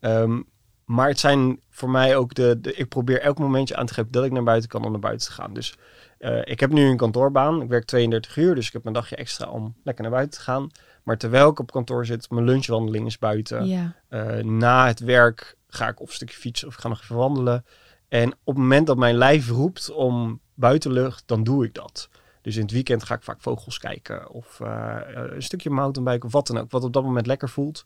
[0.00, 0.42] Ehm,
[0.84, 2.74] maar het zijn voor mij ook de, de...
[2.74, 5.26] Ik probeer elk momentje aan te geven dat ik naar buiten kan om naar buiten
[5.26, 5.54] te gaan.
[5.54, 5.76] Dus
[6.18, 7.62] eh, ik heb nu een kantoorbaan.
[7.62, 10.44] Ik werk 32 uur, dus ik heb mijn dagje extra om lekker naar buiten te
[10.44, 10.70] gaan.
[11.06, 13.66] Maar terwijl ik op kantoor zit, mijn lunchwandeling is buiten.
[13.66, 13.94] ja.
[14.08, 17.16] Eh, na het werk ga ik of een stukje fietsen of ik ga nog even
[17.16, 17.64] wandelen.
[18.08, 22.08] En op het moment dat mijn lijf roept om buitenlucht, dan doe ik dat.
[22.42, 26.32] Dus in het weekend ga ik vaak vogels kijken of eh, een stukje mountainbiken of
[26.32, 27.82] wat dan ook, wat op dat moment lekker voelt.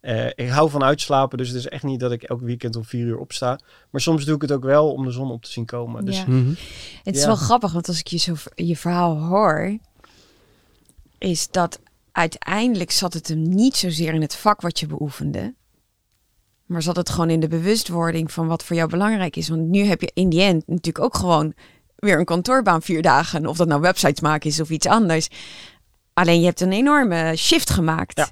[0.00, 2.84] Eh, ik hou van uitslapen, dus het is echt niet dat ik elk weekend om
[2.84, 3.58] vier uur opsta.
[3.90, 6.04] Maar soms doe ik het ook wel om de zon op te zien komen.
[6.04, 6.24] Dus Ja.
[6.26, 6.48] Mhm.
[7.02, 7.26] Het is Ja.
[7.26, 9.78] wel grappig, want als ik je, zo, je verhaal hoor,
[11.18, 11.80] is dat
[12.16, 15.54] uiteindelijk zat het hem niet zozeer in het vak wat je beoefende,
[16.66, 19.48] maar zat het gewoon in de bewustwording van wat voor jou belangrijk is.
[19.48, 21.54] Want nu heb je in die end natuurlijk ook gewoon
[21.96, 25.28] weer een kantoorbaan vier dagen, of dat nou websites maken is of iets anders.
[26.12, 28.16] Alleen je hebt een enorme shift gemaakt.
[28.18, 28.28] Ja.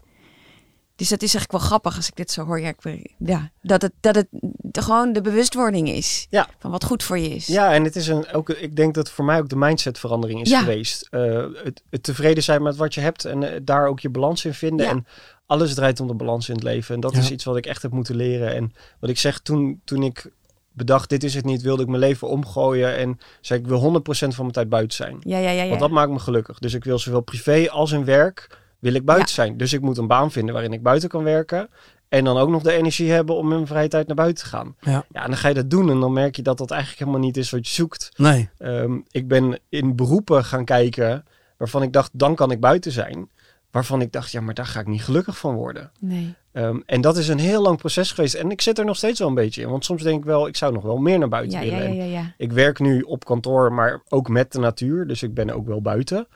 [1.02, 2.60] Dus dat is eigenlijk wel grappig als ik dit zo hoor.
[2.60, 6.48] Ja, ik, ben- ja dat, het, dat het de- gewoon de bewustwording is Ja.
[6.58, 7.46] van wat goed voor je is.
[7.46, 10.50] Ja, en het is een, ook, ik denk dat voor mij ook de mindsetverandering is
[10.50, 10.60] Ja.
[10.60, 11.06] geweest.
[11.10, 14.44] Eh, het, het tevreden zijn met wat je hebt en eh, daar ook je balans
[14.44, 14.86] in vinden.
[14.86, 14.92] Ja.
[14.92, 15.06] En
[15.46, 16.94] alles draait om de balans in het leven.
[16.94, 17.18] En dat Ja.
[17.18, 18.54] is iets wat ik echt heb moeten leren.
[18.54, 20.30] En wat ik zeg, toen, toen ik
[20.72, 22.96] bedacht, dit is het niet, wilde ik mijn leven omgooien.
[22.96, 25.16] En zei ik wil 100% van mijn tijd buiten zijn.
[25.20, 25.62] ja, ja, ja.
[25.62, 25.68] ja.
[25.68, 26.58] Want dat maakt me gelukkig.
[26.58, 29.56] Dus ik wil zowel privé als in werk, wil ik buiten zijn.
[29.56, 31.68] Dus ik moet een baan vinden waarin ik buiten kan werken.
[32.08, 34.50] En dan ook nog de energie hebben om in mijn vrije tijd naar buiten te
[34.50, 34.76] gaan.
[34.80, 35.04] Ja.
[35.12, 37.20] Ja, en dan ga je dat doen en dan merk je dat dat eigenlijk helemaal
[37.20, 38.10] niet is wat je zoekt.
[38.16, 38.48] Nee.
[38.58, 41.24] Ehm, ik ben in beroepen gaan kijken
[41.56, 43.30] waarvan ik dacht, dan kan ik buiten zijn.
[43.70, 45.90] Waarvan ik dacht, ja, maar daar ga ik niet gelukkig van worden.
[46.00, 46.34] Nee.
[46.52, 48.34] Ehm, en dat is een heel lang proces geweest.
[48.34, 49.68] En ik zit er nog steeds wel een beetje in.
[49.70, 51.94] Want soms denk ik wel, ik zou nog wel meer naar buiten Ja, willen.
[51.94, 52.34] ja, En ja, ja.
[52.36, 55.06] Ik werk nu op kantoor, maar ook met de natuur.
[55.06, 56.26] Dus ik ben ook wel buiten.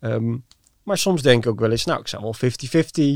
[0.00, 0.36] Ehm,
[0.84, 2.34] maar soms denk ik ook wel eens, nou, ik zou wel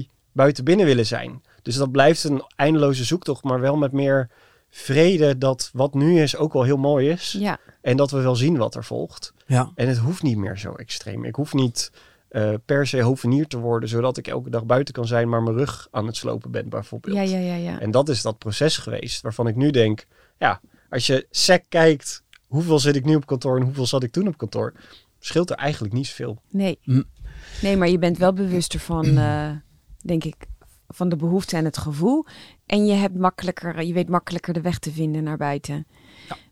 [0.06, 1.42] 50-50 buiten binnen willen zijn.
[1.62, 4.30] Dus dat blijft een eindeloze zoektocht, maar wel met meer
[4.70, 7.36] vrede dat wat nu is ook wel heel mooi is.
[7.38, 9.32] Ja, En dat we wel zien wat er volgt.
[9.46, 9.72] Ja.
[9.74, 11.24] En het hoeft niet meer zo extreem.
[11.24, 11.90] Ik hoef niet
[12.28, 15.56] eh, per se hovenier te worden, zodat ik elke dag buiten kan zijn, maar mijn
[15.56, 17.16] rug aan het slopen ben, bijvoorbeeld.
[17.16, 17.80] ja, ja, ja, ja.
[17.80, 20.06] En dat is dat proces geweest, waarvan ik nu denk,
[20.38, 24.12] ja, als je sec kijkt, hoeveel zit ik nu op kantoor en hoeveel zat ik
[24.12, 24.72] toen op kantoor,
[25.18, 26.42] scheelt er eigenlijk niet zoveel.
[26.50, 26.78] Nee.
[26.82, 27.02] Hm.
[27.62, 29.50] Nee, maar je bent wel bewuster van, eh,
[29.98, 30.36] denk ik,
[30.88, 32.26] van de behoefte en het gevoel.
[32.66, 35.86] En je hebt makkelijker, je weet makkelijker de weg te vinden naar buiten.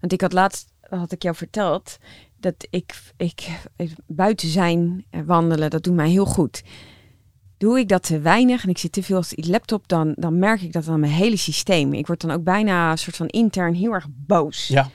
[0.01, 1.99] Want ik had laatst, had ik jou verteld,
[2.41, 6.63] dat ik, ik, ik buiten zijn, wandelen, dat doet mij heel goed.
[7.59, 10.39] Doe ik dat te weinig en ik zit te veel op die laptop, dan, dan
[10.39, 11.93] merk ik dat aan mijn hele systeem.
[11.93, 14.69] Ik word dan ook bijna een soort van intern heel erg boos.
[14.69, 14.91] Ja.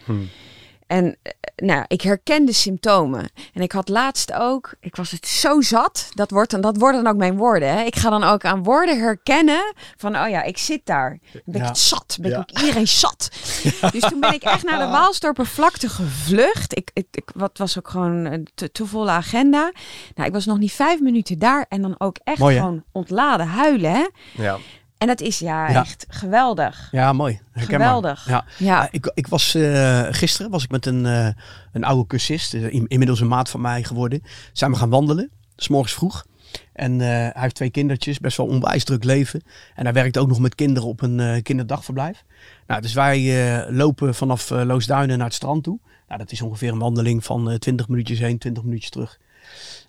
[0.92, 3.30] En eh, nou, ik herken de symptomen.
[3.54, 6.10] En ik had laatst ook, ik was het zo zat.
[6.14, 7.70] Dat, wordt dan, dat worden dan ook mijn woorden.
[7.70, 7.82] Hè.
[7.84, 11.20] Ik ga dan ook aan woorden herkennen van, oh ja, ik zit daar.
[11.32, 11.62] Dan ben Ja.
[11.62, 12.18] ik het zat.
[12.22, 12.36] Ben Ja.
[12.40, 13.30] ik ook iedereen zat.
[13.92, 16.78] Dus toen ben ik echt naar de Waalstorper vlakte gevlucht.
[16.78, 19.72] Ik, ik, ik, wat was ook gewoon een te, te volle agenda.
[20.16, 21.66] Nou, ik was nog niet vijf minuten daar.
[21.70, 23.92] En dan ook echt Mooi, gewoon ontladen huilen.
[23.92, 24.06] Hè.
[24.44, 24.58] Ja.
[25.02, 25.80] En dat is ja, Ja.
[25.82, 26.88] echt geweldig.
[26.92, 27.40] Ja, mooi.
[27.52, 27.88] Herkenbaar.
[27.88, 28.28] Geweldig.
[28.28, 28.46] Ja.
[28.58, 28.88] Ja.
[28.92, 31.28] Ik, ik was eh, gisteren was ik met een, eh,
[31.72, 34.24] een oude cursist, eh, in- inmiddels een maat van mij geworden.
[34.54, 36.26] Zijn we gaan wandelen, s morgens vroeg.
[36.74, 39.42] En eh, hij heeft twee kindertjes, best wel onwijs druk leven.
[39.76, 42.24] En hij werkt ook nog met kinderen op een eh, kinderdagverblijf.
[42.68, 43.20] Nou, dus wij
[43.60, 45.80] eh, lopen vanaf Loosduinen naar het strand toe.
[46.08, 49.20] Nou, dat is ongeveer een wandeling van eh 20 minuutjes heen, 20 minuutjes terug.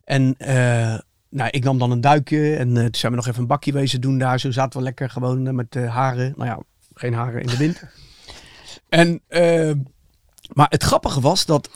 [0.04, 0.98] En eh,
[1.32, 3.72] nou, ik nam dan een duikje en eh, toen zijn we nog even een bakje
[3.72, 4.40] wezen doen daar.
[4.40, 6.32] Zo zaten we lekker gewoon eh, met eh, haren.
[6.36, 6.62] Nou ja,
[6.94, 7.82] geen haren in de wind.
[8.88, 9.22] En,
[10.52, 11.70] maar het grappige was dat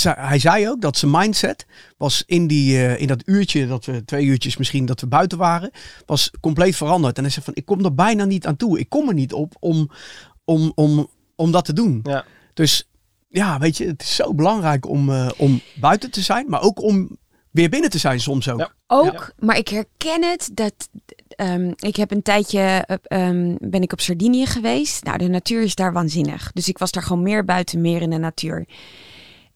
[0.00, 4.24] hij zei ook dat zijn mindset was in, die, in dat uurtje, dat we twee
[4.24, 5.70] uurtjes misschien dat we buiten waren,
[6.06, 7.16] was compleet veranderd.
[7.16, 8.78] En hij zei van, ik kom er bijna niet aan toe.
[8.78, 9.90] Ik kom er niet op om,
[10.44, 12.00] om, om, om dat te doen.
[12.02, 12.24] Ja.
[12.54, 12.88] Dus
[13.28, 17.18] ja, weet je, het is zo belangrijk om, om buiten te zijn, maar ook om
[17.50, 18.58] weer binnen te zijn soms ook.
[18.58, 18.72] Ja.
[18.86, 20.88] Ook, maar ik herken het dat
[21.28, 25.04] ehm, ik heb een tijdje eh, ehm, ben ik op Sardinië geweest.
[25.04, 26.52] Nou, de natuur is daar waanzinnig.
[26.52, 28.64] Dus ik was daar gewoon meer buiten, meer in de natuur.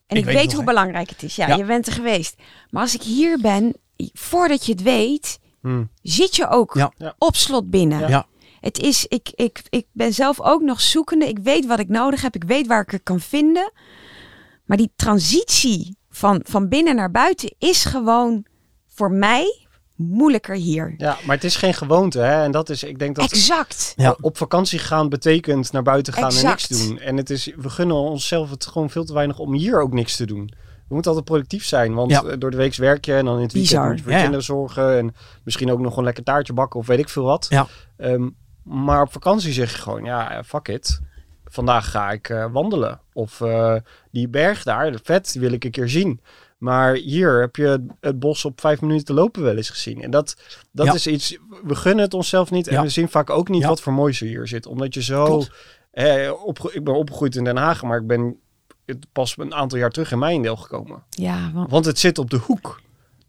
[0.07, 1.37] En ik, weet weet, nog, hoe belangrijk het is.
[1.37, 1.57] Ja, Ja.
[1.57, 2.35] je bent er geweest.
[2.71, 3.75] Maar als ik hier ben,
[4.13, 5.85] voordat je het weet, Hm.
[6.03, 6.75] zit je ook.
[6.75, 7.15] Ja.
[7.19, 8.01] op slot binnen.
[8.01, 8.09] Ja.
[8.09, 8.27] Ja.
[8.61, 11.29] Het is, ik, ik, ik ben zelf ook nog zoekende.
[11.29, 12.35] Ik weet wat ik nodig heb.
[12.35, 13.73] Ik weet waar ik het kan vinden.
[14.65, 18.47] Maar die transitie van, van binnen naar buiten is gewoon
[18.89, 19.59] voor mij
[19.97, 20.95] moeilijker hier.
[20.97, 22.19] ja, maar het is geen gewoonte.
[22.19, 22.43] Hè?
[22.43, 23.93] En dat is, ik denk dat Exact.
[23.97, 24.17] Ja.
[24.21, 26.99] op vakantie gaan betekent naar buiten gaan en niks doen.
[26.99, 30.17] En het is, we gunnen onszelf het gewoon veel te weinig om hier ook niks
[30.17, 30.53] te doen.
[30.89, 32.23] We moeten altijd productief zijn, want Ja.
[32.23, 33.89] eh, door de week werk je en dan in het weekend Bizar.
[33.89, 34.23] moet je voor Ja, ja.
[34.23, 37.47] kinderen zorgen en misschien ook nog een lekker taartje bakken of weet ik veel wat.
[37.49, 37.67] Ja.
[37.97, 38.29] Ehm,
[38.63, 41.01] maar op vakantie zeg je gewoon, ja, eh, fuck it.
[41.55, 43.01] Vandaag ga ik eh, wandelen.
[43.13, 43.75] Of eh,
[44.11, 46.21] die berg daar, de vet, die wil ik een keer zien.
[46.59, 50.03] Maar hier heb je het bos op vijf minuten lopen wel eens gezien.
[50.03, 50.37] En dat,
[50.73, 50.95] dat Ja.
[50.95, 52.67] is iets, we gunnen het onszelf niet.
[52.67, 52.83] En Ja.
[52.83, 53.69] we zien vaak ook niet Ja.
[53.69, 54.67] wat voor moois er hier zit.
[54.67, 55.43] Omdat je zo...
[55.91, 58.37] Eh, opge- ik ben opgegroeid in Den Haag, maar ik ben
[59.13, 61.03] pas een aantal jaar terug in Mijndeel gekomen.
[61.11, 62.81] Ja, want Want het zit op de hoek.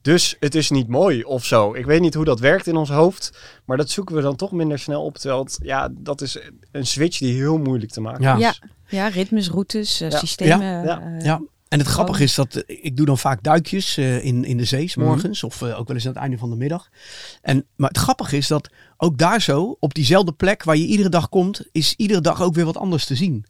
[0.05, 1.73] Dus het is niet mooi of zo.
[1.73, 3.37] Ik weet niet hoe dat werkt in ons hoofd.
[3.65, 5.17] Maar dat zoeken we dan toch minder snel op.
[5.17, 6.37] Terwijl het, ja, dat is
[6.71, 8.35] een switch die heel moeilijk te maken Ja.
[8.35, 8.41] is.
[8.41, 8.53] ja,
[8.87, 10.17] ja, ritmes, routes, eh, Ja.
[10.17, 10.83] systemen.
[10.85, 11.01] Ja.
[11.01, 11.41] eh, Ja.
[11.67, 14.65] En het grappige is dat eh, ik doe dan vaak duikjes eh, in, in de
[14.65, 15.05] zee, 's Mhm.
[15.07, 15.43] morgens.
[15.43, 16.89] Of ook wel eens aan het einde van de middag.
[17.41, 21.09] En, maar het grappige is dat ook daar zo, op diezelfde plek waar je iedere
[21.09, 23.45] dag komt, is iedere dag ook weer wat anders te zien.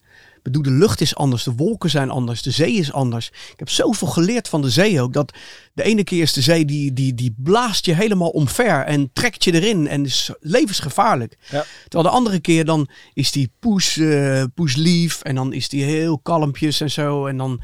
[0.52, 3.28] Bedoel, de lucht is anders, de wolken zijn anders, de zee is anders.
[3.28, 5.14] Ik heb zoveel geleerd van de zee ook.
[5.14, 5.34] Dat
[5.74, 9.44] de ene keer is de zee die, die, die blaast je helemaal omver en trekt
[9.44, 11.38] je erin en is levensgevaarlijk.
[11.52, 11.66] Ja.
[11.88, 15.84] Terwijl de andere keer dan is die poes, eh poes lief en dan is die
[15.84, 17.26] heel kalmpjes en zo.
[17.26, 17.62] En, dan,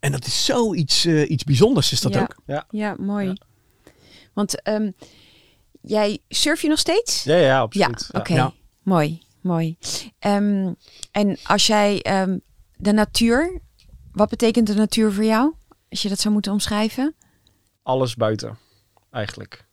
[0.00, 2.20] en dat is zoiets iets iets bijzonders is dat Ja.
[2.22, 2.64] ook.
[2.70, 3.26] Ja, mooi.
[3.26, 3.34] Ja.
[4.34, 4.90] Want ehm,
[5.82, 7.22] jij surf je nog steeds?
[7.24, 8.08] Ja, ja, Ja, absoluut.
[8.12, 8.34] oké.
[8.34, 8.52] Ja.
[8.82, 9.76] Mooi, mooi.
[10.18, 10.72] Ehm,
[11.10, 12.38] en als jij ehm,
[12.76, 13.60] de natuur,
[14.12, 15.52] wat betekent de natuur voor jou?
[15.90, 17.14] Als je dat zou moeten omschrijven?
[17.82, 18.58] Alles buiten,
[19.10, 19.66] eigenlijk.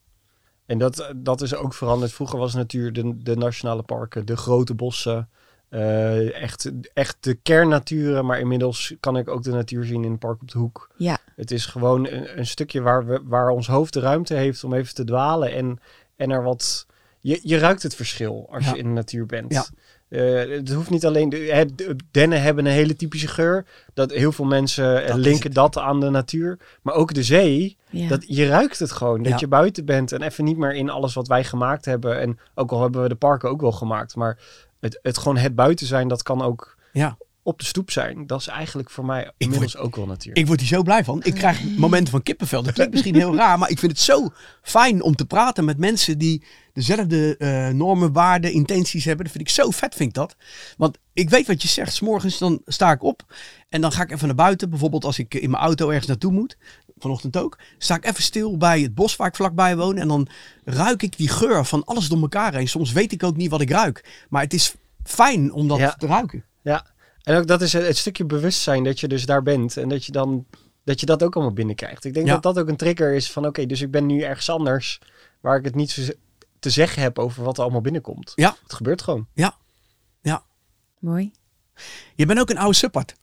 [0.65, 2.13] En dat, dat is ook veranderd.
[2.13, 5.29] Vroeger was natuur de, de nationale parken, de grote bossen.
[5.69, 8.25] eh, echt, echt de kernnaturen.
[8.25, 10.89] Maar inmiddels kan ik ook de natuur zien in het park op de hoek.
[10.97, 14.63] Ja, Het is gewoon een, een stukje waar, we, waar ons hoofd de ruimte heeft
[14.63, 15.51] om even te dwalen.
[15.53, 15.79] En,
[16.15, 16.85] en er wat.
[17.27, 18.71] Je, je ruikt het verschil als Ja.
[18.71, 19.53] je in de natuur bent.
[19.53, 19.65] Ja.
[20.09, 21.29] Eh, het hoeft niet alleen.
[21.29, 23.65] De, dennen hebben een hele typische geur.
[23.93, 26.57] Dat heel veel mensen eh, Dat linken dat aan de natuur.
[26.81, 27.77] Maar ook de zee.
[27.89, 28.07] ja.
[28.07, 29.23] Dat, je ruikt het gewoon.
[29.23, 29.37] Dat Ja.
[29.39, 32.19] je buiten bent en even niet meer in alles wat wij gemaakt hebben.
[32.19, 34.15] En ook al hebben we de parken ook wel gemaakt.
[34.15, 34.37] Maar
[34.79, 37.17] het, het gewoon het buiten zijn, dat kan ook Ja.
[37.43, 38.27] op de stoep zijn.
[38.27, 40.35] Dat is eigenlijk voor mij inmiddels ook wel natuur.
[40.35, 41.19] Ik word hier zo blij van.
[41.23, 42.63] Ik krijg momenten van kippenvel.
[42.63, 44.29] Dat klinkt misschien heel raar, maar ik vind het zo
[44.61, 46.43] fijn om te praten met mensen die
[46.75, 49.25] dezelfde eh, normen, waarden, intenties hebben.
[49.25, 50.35] Dat vind ik zo vet, vind ik dat.
[50.77, 51.93] Want ik weet wat je zegt.
[51.93, 53.33] 's morgens dan sta ik op
[53.69, 54.69] en dan ga ik even naar buiten.
[54.69, 56.57] Bijvoorbeeld als ik in mijn auto ergens naartoe moet.
[56.97, 57.57] Vanochtend ook.
[57.77, 59.97] Sta ik even stil bij het bos waar ik vlakbij woon.
[59.97, 60.27] En dan
[60.63, 62.67] ruik ik die geur van alles door elkaar heen.
[62.67, 64.25] Soms weet ik ook niet wat ik ruik.
[64.29, 65.91] Maar het is fijn om dat Ja.
[65.93, 66.43] te ruiken.
[66.61, 66.85] Ja,
[67.23, 70.05] en ook dat is het, het stukje bewustzijn dat je dus daar bent en dat
[70.05, 70.45] je dan
[70.83, 72.05] dat je dat ook allemaal binnenkrijgt.
[72.05, 72.33] Ik denk Ja.
[72.33, 74.99] dat dat ook een trigger is van oké, dus ik ben nu ergens anders
[75.41, 76.01] waar ik het niet zo
[76.65, 78.31] te zeggen heb over wat er allemaal binnenkomt.
[78.35, 78.55] Ja.
[78.63, 79.27] Het gebeurt gewoon.
[80.99, 81.31] mooi.
[82.15, 83.15] Je bent ook een oude suppert.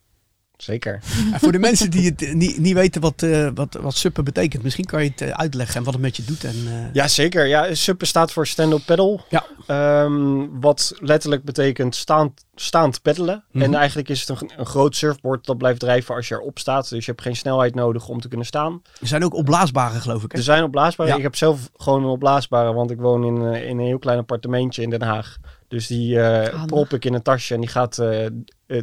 [0.63, 0.99] Zeker.
[1.33, 4.63] En voor de mensen die het niet, niet weten wat, eh, wat, wat suppen betekent,
[4.63, 6.43] misschien kan je het eh, uitleggen en wat het met je doet.
[6.43, 7.45] En, eh, Ja, zeker.
[7.45, 9.19] Ja, SUP staat voor stand-up paddle.
[9.29, 9.45] Ja.
[9.67, 13.43] Ehm, wat letterlijk betekent staand, staand peddelen.
[13.51, 13.63] Mhm.
[13.63, 16.89] En eigenlijk is het een, een groot surfboard dat blijft drijven als je erop staat.
[16.89, 18.81] Dus je hebt geen snelheid nodig om te kunnen staan.
[19.01, 20.31] Er zijn ook opblaasbare, geloof ik.
[20.31, 20.37] Hè?
[20.37, 21.09] Er zijn opblaasbare.
[21.09, 21.15] Ja.
[21.15, 24.81] Ik heb zelf gewoon een opblaasbare, want ik woon in, in een heel klein appartementje
[24.81, 25.37] in Den Haag.
[25.73, 28.27] Dus die eh prop ik in een tasje en die gaat eh,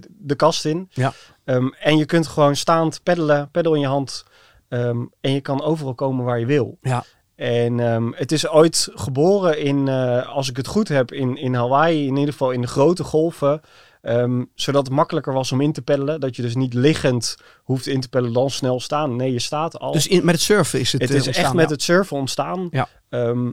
[0.08, 0.88] de kast in.
[0.92, 1.12] Ja.
[1.44, 4.24] Ehm, en je kunt gewoon staand peddelen, peddel in je hand.
[4.68, 6.78] Ehm, en je kan overal komen waar je wil.
[6.80, 7.04] Ja.
[7.34, 11.54] En ehm, het is ooit geboren in, eh, als ik het goed heb, in, in
[11.54, 12.06] Hawaii.
[12.06, 13.60] In ieder geval in de grote golven.
[14.02, 16.20] Ehm, zodat het makkelijker was om in te peddelen.
[16.20, 19.16] Dat je dus niet liggend hoeft in te peddelen, dan snel staan.
[19.16, 19.92] Nee, je staat al.
[19.92, 21.72] Dus in, met het surfen is het Het is ontstaan, echt met ja.
[21.72, 22.68] het surfen ontstaan.
[22.70, 22.88] Ja.
[23.08, 23.50] Ehm,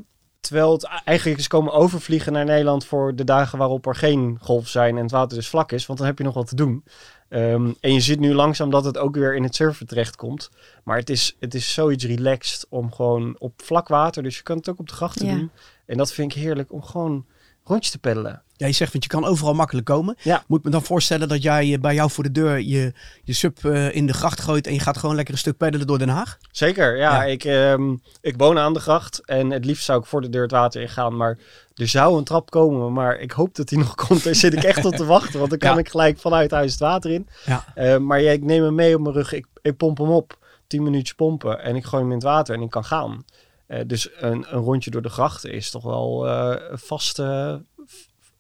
[0.48, 4.70] terwijl het eigenlijk is komen overvliegen naar Nederland voor de dagen waarop er geen golven
[4.70, 5.86] zijn en het water dus vlak is.
[5.86, 6.84] Want dan heb je nog wat te doen.
[7.30, 10.50] Ehm, en je ziet nu langzaam dat het ook weer in het surfen terechtkomt.
[10.84, 14.24] Maar het is, het is zoiets relaxed om gewoon op vlak water.
[14.24, 15.36] Dus je kan het ook op de grachten Ja.
[15.36, 15.52] doen.
[15.86, 17.26] En dat vind ik heerlijk om gewoon
[17.68, 18.42] rondjes te peddelen.
[18.56, 20.16] Ja, je zegt, want je kan overal makkelijk komen.
[20.22, 20.44] Ja.
[20.48, 23.66] Moet me dan voorstellen dat jij eh, bij jou voor de deur je, je sub
[23.66, 26.10] eh, in de gracht gooit en je gaat gewoon lekker een stuk peddelen door Den
[26.10, 26.38] Haag?
[26.52, 27.16] Zeker, ja.
[27.16, 27.24] Ja.
[27.24, 30.42] Ik, ehm, ik woon aan de gracht en het liefst zou ik voor de deur
[30.42, 31.18] het water ingaan.
[31.18, 31.38] Maar
[31.76, 34.24] er zou een trap komen, maar ik hoop dat die nog komt.
[34.24, 35.78] Daar zit ik echt op te wachten, want dan kan Ja.
[35.78, 37.28] ik gelijk vanuit huis het water in.
[37.46, 37.66] Ja.
[37.76, 40.38] Eh, maar ja, ik neem hem mee op mijn rug, ik, ik pomp hem op,
[40.68, 43.24] 10 minuutjes pompen en ik gooi hem in het water en ik kan gaan.
[43.68, 47.24] Eh, dus een, een rondje door de grachten is toch wel eh, een vaste,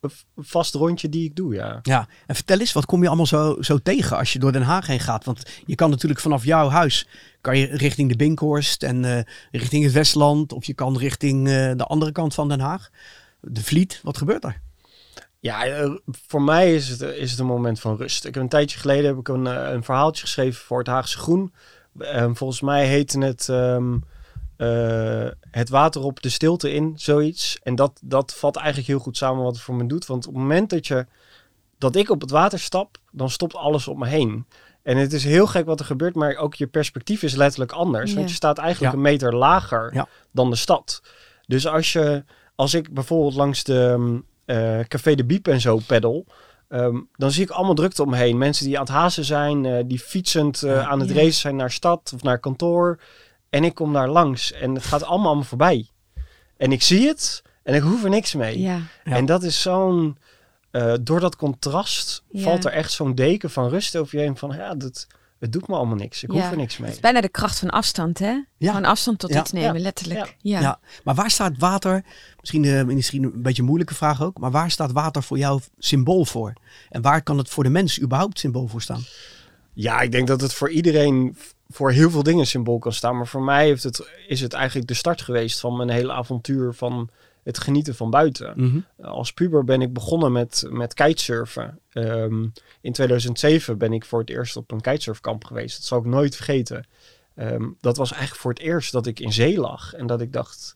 [0.01, 1.79] een vast rondje die ik doe, ja.
[1.81, 4.61] Ja, en vertel eens, wat kom je allemaal zo, zo tegen als je door Den
[4.61, 5.25] Haag heen gaat?
[5.25, 7.07] Want je kan natuurlijk vanaf jouw huis,
[7.41, 10.53] kan je richting de Binkhorst en eh, richting het Westland.
[10.53, 12.89] Of je kan richting de andere kant van Den Haag.
[13.41, 14.61] De Vliet, wat gebeurt er?
[15.39, 15.89] Ja,
[16.27, 18.25] voor mij is het, is het een moment van rust.
[18.25, 21.53] Ik heb een tijdje geleden heb ik een, een verhaaltje geschreven voor het Haagse Groen.
[21.99, 23.97] Ehm, volgens mij heette het ehm,
[24.57, 27.59] eh, Het water op de stilte in, zoiets.
[27.63, 30.05] En dat, dat vat eigenlijk heel goed samen wat het voor me doet.
[30.05, 31.05] Want op het moment dat, je,
[31.77, 34.45] dat ik op het water stap, dan stopt alles om me heen.
[34.83, 38.09] En het is heel gek wat er gebeurt, maar ook je perspectief is letterlijk anders.
[38.11, 38.17] Ja.
[38.17, 38.97] Want je staat eigenlijk Ja.
[38.97, 40.07] een meter lager Ja.
[40.31, 41.01] dan de stad.
[41.47, 42.23] Dus als, je,
[42.55, 46.25] als ik bijvoorbeeld langs de ehm, eh, Café de Biep en zo peddel,
[46.67, 48.37] ehm, dan zie ik allemaal drukte om me heen.
[48.37, 52.11] Mensen die aan het hazen zijn, eh, die fietsend aan het racen zijn naar stad
[52.15, 52.99] of naar kantoor.
[53.57, 55.89] En ik kom daar langs en het gaat allemaal aan me voorbij.
[56.57, 58.59] En ik zie het en ik hoef er niks mee.
[58.59, 59.11] Ja, Ja.
[59.15, 60.17] En dat is zo'n...
[60.71, 62.41] eh, door dat contrast Ja.
[62.41, 64.37] valt er echt zo'n deken van rust over je heen.
[64.37, 65.07] Van ja, dat,
[65.39, 66.23] het doet me allemaal niks.
[66.23, 66.41] Ik Ja.
[66.41, 66.85] hoef er niks mee.
[66.87, 68.31] Het is bijna de kracht van afstand, hè?
[68.57, 68.67] Ja.
[68.71, 69.39] Gewoon afstand tot Ja.
[69.41, 69.79] iets nemen, Ja.
[69.79, 70.19] letterlijk.
[70.19, 70.59] Ja.
[70.59, 70.59] Ja.
[70.59, 70.79] Ja.
[71.03, 72.03] Maar waar staat water,
[72.39, 75.61] misschien, eh, misschien een beetje een moeilijke vraag ook, maar waar staat water voor jou
[75.77, 76.53] symbool voor?
[76.89, 79.03] En waar kan het voor de mens überhaupt symbool voor staan?
[79.73, 81.37] Ja, ik denk dat het voor iedereen
[81.69, 83.17] voor heel veel dingen symbool kan staan.
[83.17, 86.73] Maar voor mij heeft het, is het eigenlijk de start geweest van mijn hele avontuur
[86.73, 87.09] van
[87.43, 88.53] het genieten van buiten.
[88.55, 89.05] Mhm.
[89.07, 91.79] Als puber ben ik begonnen met, met kitesurfen.
[91.89, 92.45] Ehm,
[92.81, 95.77] in 2007 ben ik voor het eerst op een kitesurfkamp geweest.
[95.77, 96.85] Dat zal ik nooit vergeten.
[97.35, 99.93] Ehm, dat was eigenlijk voor het eerst dat ik in zee lag.
[99.93, 100.75] En dat ik dacht,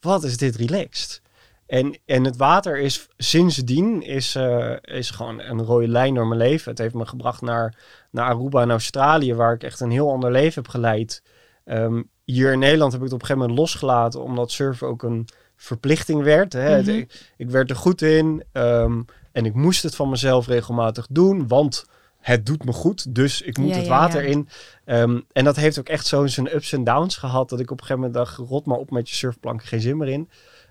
[0.00, 1.20] wat is dit relaxed.
[1.68, 6.40] En, en het water is sindsdien is, eh, is gewoon een rode lijn door mijn
[6.40, 6.70] leven.
[6.70, 7.74] Het heeft me gebracht naar,
[8.10, 11.22] naar Aruba en Australië, waar ik echt een heel ander leven heb geleid.
[11.64, 15.02] Ehm, hier in Nederland heb ik het op een gegeven moment losgelaten, omdat surfen ook
[15.02, 16.52] een verplichting werd.
[16.52, 16.80] Hè.
[16.80, 16.90] Mhm.
[16.90, 19.00] ik, ik werd er goed in ehm,
[19.32, 21.86] en ik moest het van mezelf regelmatig doen, want
[22.18, 24.28] het doet me goed, dus ik moet Ja, het water ja.
[24.28, 24.48] in.
[24.84, 27.80] Ehm, en dat heeft ook echt zo zijn ups en downs gehad, dat ik op
[27.80, 30.28] een gegeven moment dacht, rot maar op met je surfplank, geen zin meer in.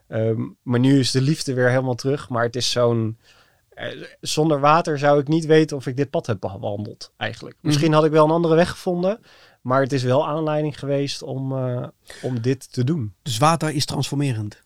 [0.07, 3.17] Ehm, maar nu is de liefde weer helemaal terug, maar het is zo'n...
[3.69, 3.87] eh,
[4.21, 7.55] zonder water zou ik niet weten of ik dit pad heb bewandeld, eigenlijk.
[7.61, 9.19] Misschien had ik wel een andere weg gevonden,
[9.61, 11.87] maar het is wel aanleiding geweest om, eh,
[12.21, 13.13] om dit te doen.
[13.21, 14.65] Dus water is transformerend.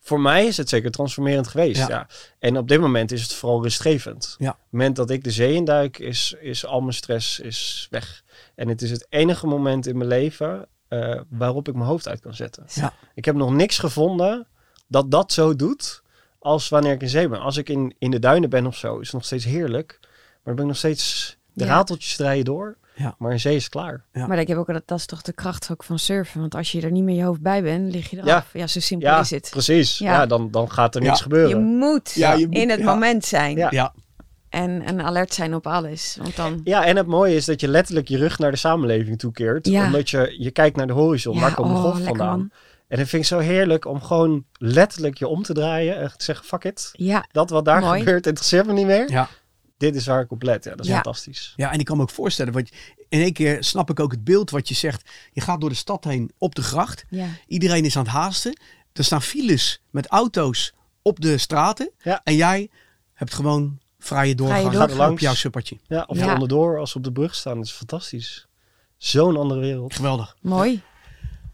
[0.00, 1.88] Voor mij is het zeker transformerend geweest, Ja.
[1.88, 2.06] ja.
[2.38, 4.34] En op dit moment is het vooral rustgevend.
[4.38, 4.48] Ja.
[4.50, 8.22] Op het moment dat ik de zee induik, is, is al mijn stress is weg.
[8.54, 12.20] En het is het enige moment in mijn leven eh, waarop ik mijn hoofd uit
[12.20, 12.64] kan zetten.
[12.74, 12.92] Ja.
[13.14, 14.46] Ik heb nog niks gevonden
[14.88, 16.02] dat dat zo doet
[16.38, 17.40] als wanneer ik in zee ben.
[17.40, 19.98] Als ik in, in de duinen ben of zo, is het nog steeds heerlijk.
[20.00, 20.10] Maar
[20.44, 21.36] dan ben ik nog steeds...
[21.52, 21.70] De Ja.
[21.70, 23.14] rateltjes draaien door, Ja.
[23.18, 24.04] maar in zee is het klaar.
[24.12, 24.26] Ja.
[24.26, 26.40] Maar ik heb ook, dat, dat is toch de kracht ook van surfen.
[26.40, 28.52] Want als je er niet met je hoofd bij bent, lig je eraf.
[28.52, 29.48] Ja, zo simpel Ja, is het.
[29.50, 29.98] precies.
[29.98, 30.12] Ja.
[30.12, 30.26] Ja.
[30.26, 31.06] dan, dan gaat er Ja.
[31.06, 31.64] niks Je gebeuren.
[31.64, 32.84] moet Ja, je moet- in het ja.
[32.84, 33.56] moment zijn.
[33.56, 33.68] Ja.
[33.70, 33.92] Ja,
[34.48, 36.16] En, en alert zijn op alles.
[36.22, 36.60] Want dan...
[36.64, 39.66] Ja, en het mooie is dat je letterlijk je rug naar de samenleving toekeert.
[39.66, 39.84] Ja.
[39.86, 41.34] Omdat je, je kijkt naar de horizon.
[41.34, 42.38] Ja, waar komt de oh, golf lekker, vandaan?
[42.38, 42.50] man.
[42.88, 45.96] En dat vind ik zo heerlijk om gewoon letterlijk je om te draaien.
[45.96, 46.90] En te zeggen, fuck it.
[46.92, 47.98] Ja, Dat wat daar Mooi.
[47.98, 49.10] gebeurt interesseert me niet meer.
[49.10, 49.28] ja.
[49.76, 50.64] Dit is waar ik op let.
[50.64, 50.94] Ja, dat is Ja.
[50.94, 51.52] fantastisch.
[51.56, 52.70] Ja, en ik kan me ook voorstellen, want
[53.08, 55.10] in één keer snap ik ook het beeld wat je zegt.
[55.32, 57.04] Je gaat door de stad heen op de gracht.
[57.08, 57.26] ja.
[57.46, 58.60] Iedereen is aan het haasten.
[58.92, 60.72] Er staan files met auto's
[61.02, 61.90] op de straten.
[62.02, 62.20] Ja.
[62.24, 62.70] En jij
[63.14, 64.92] hebt gewoon vrije doorgang Vrije doorgang.
[65.00, 65.22] op Langs.
[65.22, 65.78] jouw suppertje.
[65.86, 66.32] Ja, of Ja.
[66.32, 67.56] onderdoor als we op de brug staan.
[67.56, 68.46] Dat is fantastisch.
[68.96, 69.94] Zo'n andere wereld.
[69.94, 70.36] Geweldig.
[70.40, 70.82] mooi.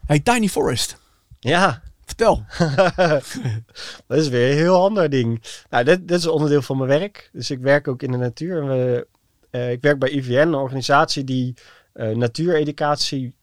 [0.05, 0.97] Hey, Tiny Forest.
[1.45, 2.45] Ja, Vertel.
[4.07, 5.43] dat is weer een heel ander ding.
[5.69, 7.29] Nou, dit, dit is onderdeel van mijn werk.
[7.33, 8.61] Dus ik werk ook in de natuur.
[8.61, 9.07] En we,
[9.49, 11.53] eh, ik werk bij IVN, een organisatie die
[11.93, 13.33] eh, natuureducatie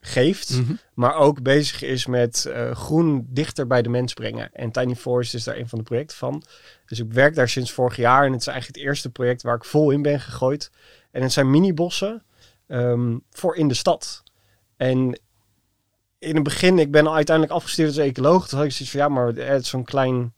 [0.00, 0.50] geeft.
[0.50, 0.72] Mhm.
[0.94, 4.50] maar ook bezig is met eh, groen dichter bij de mens brengen.
[4.52, 6.42] En Tiny Forest is daar een van de projecten van.
[6.86, 9.56] Dus ik werk daar sinds vorig jaar en het is eigenlijk het eerste project waar
[9.56, 10.70] ik vol in ben gegooid.
[11.10, 12.22] En het zijn mini-bossen
[12.66, 14.22] ehm, voor in de stad.
[14.76, 15.20] En
[16.18, 18.48] in het begin, ik ben uiteindelijk afgestuurd als ecoloog.
[18.48, 20.34] Toen had ik zoiets van, ja, maar het is zo'n klein,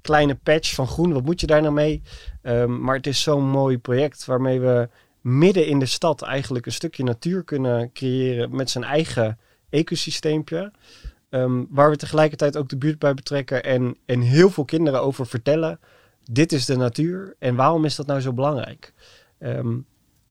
[0.00, 1.12] kleine patch van groen.
[1.12, 2.02] Wat moet je daar nou mee?
[2.42, 4.88] Ehm, maar het is zo'n mooi project waarmee we
[5.20, 9.38] midden in de stad eigenlijk een stukje natuur kunnen creëren met zijn eigen
[9.70, 10.72] ecosysteempje.
[11.30, 15.26] Ehm, waar we tegelijkertijd ook de buurt bij betrekken en, en heel veel kinderen over
[15.26, 15.80] vertellen.
[16.30, 18.92] Dit is de natuur en waarom is dat nou zo belangrijk?
[19.38, 19.78] Ehm,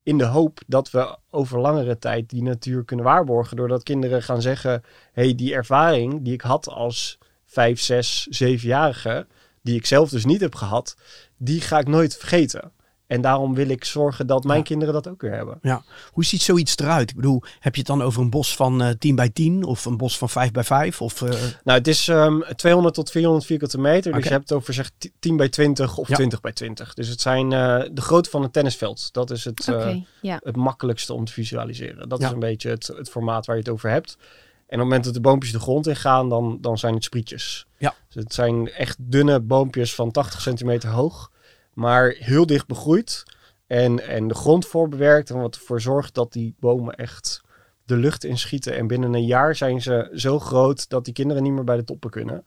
[0.05, 3.57] in de hoop dat we over langere tijd die natuur kunnen waarborgen.
[3.57, 9.27] Doordat kinderen gaan zeggen: hey, die ervaring die ik had als vijf, zes, zevenjarige,
[9.61, 10.95] die ik zelf dus niet heb gehad,
[11.37, 12.71] die ga ik nooit vergeten.
[13.07, 14.63] En daarom wil ik zorgen dat mijn Ja.
[14.63, 15.57] kinderen dat ook weer hebben.
[15.61, 15.83] Ja.
[16.11, 17.09] Hoe ziet zoiets eruit?
[17.09, 19.85] Ik bedoel, heb je het dan over een bos van eh 10 bij 10 of
[19.85, 21.01] een bos van 5 bij 5?
[21.01, 21.29] Of, eh,
[21.63, 24.13] Nou, het is ehm 200 tot 400 vierkante meter.
[24.13, 26.15] Dus je hebt het over zeg 10 bij 20 of Ja.
[26.15, 26.93] 20 bij 20.
[26.93, 29.13] Dus het zijn eh, de grootte van een tennisveld.
[29.13, 30.39] Dat is het, eh, ja.
[30.43, 32.09] het makkelijkste om te visualiseren.
[32.09, 32.25] Dat Ja.
[32.27, 34.17] is een beetje het, het formaat waar je het over hebt.
[34.17, 34.21] En
[34.65, 37.65] op het moment dat de boompjes de grond in gaan, dan, dan zijn het sprietjes.
[37.77, 37.93] Ja.
[38.09, 41.31] Dus het zijn echt dunne boompjes van 80 centimeter hoog.
[41.75, 43.23] Maar heel dicht begroeid.
[43.67, 45.29] En, en de grond voorbewerkt.
[45.29, 47.41] En wat ervoor zorgt dat die bomen echt
[47.85, 48.75] de lucht inschieten.
[48.75, 51.83] En binnen een jaar zijn ze zo groot dat die kinderen niet meer bij de
[51.83, 52.43] toppen kunnen.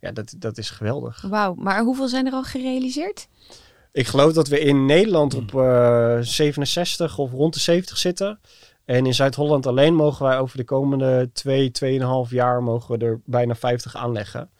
[0.00, 1.20] Ja, dat, dat is geweldig.
[1.20, 3.28] Wauw, maar hoeveel zijn er al gerealiseerd?
[3.92, 8.40] Ik geloof dat we in Nederland op eh 67 of rond de 70 zitten.
[8.84, 11.70] En in Zuid-Holland alleen mogen wij over de komende 2,
[12.26, 14.50] 2,5 jaar mogen we er bijna 50 aanleggen.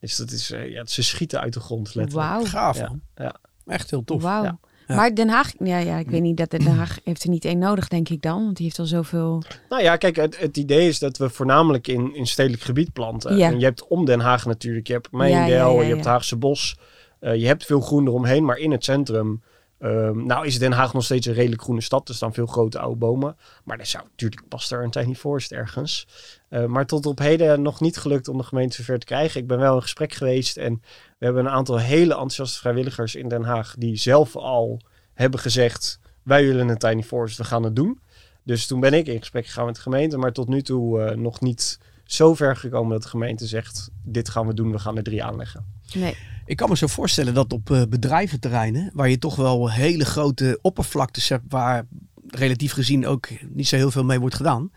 [0.00, 2.28] Dus dat is, eh, ja, ze schieten uit de grond letterlijk.
[2.28, 2.44] Wauw.
[2.44, 2.78] gaaf
[3.14, 3.34] ja.
[3.66, 4.22] Echt heel tof.
[4.22, 4.42] Wauw.
[4.42, 4.58] Ja.
[4.90, 4.96] Ja.
[4.96, 7.58] Maar Den Haag, ja, ja, ik weet niet dat Den Haag heeft er niet één
[7.58, 8.44] nodig, denk ik dan.
[8.44, 9.42] Want die heeft al zoveel.
[9.68, 13.36] Nou ja, kijk, het, het idee is dat we voornamelijk in, in stedelijk gebied planten.
[13.36, 13.46] Ja.
[13.46, 16.04] En je hebt om Den Haag natuurlijk, je hebt Meijendel, Ja, ja, ja, je hebt
[16.04, 16.10] ja.
[16.10, 16.78] Haagse Bos.
[17.20, 19.42] Eh, je hebt veel groen eromheen, maar in het centrum
[19.80, 22.08] Ehm, nou is Den Haag nog steeds een redelijk groene stad.
[22.08, 23.36] Er staan veel grote oude bomen.
[23.64, 26.06] Maar er zou natuurlijk past er een tiny forest ergens.
[26.50, 29.40] Uh, maar tot op heden nog niet gelukt om de gemeente zover te krijgen.
[29.40, 30.82] Ik ben wel in gesprek geweest en
[31.20, 34.80] we hebben een aantal hele enthousiaste vrijwilligers in Den Haag die zelf al
[35.14, 38.00] hebben gezegd: wij willen een tiny forest, we gaan het doen.
[38.42, 41.16] Dus toen ben ik in gesprek gegaan met de gemeente, maar tot nu toe uh,
[41.16, 44.96] nog niet zo ver gekomen dat de gemeente zegt: dit gaan we doen, we gaan
[44.96, 45.64] er drie aanleggen.
[45.94, 46.16] Nee.
[46.44, 50.58] Ik kan me zo voorstellen dat op uh, bedrijventerreinen, waar je toch wel hele grote
[50.62, 51.86] oppervlaktes hebt, waar
[52.26, 54.72] relatief gezien ook niet zo heel veel mee wordt gedaan,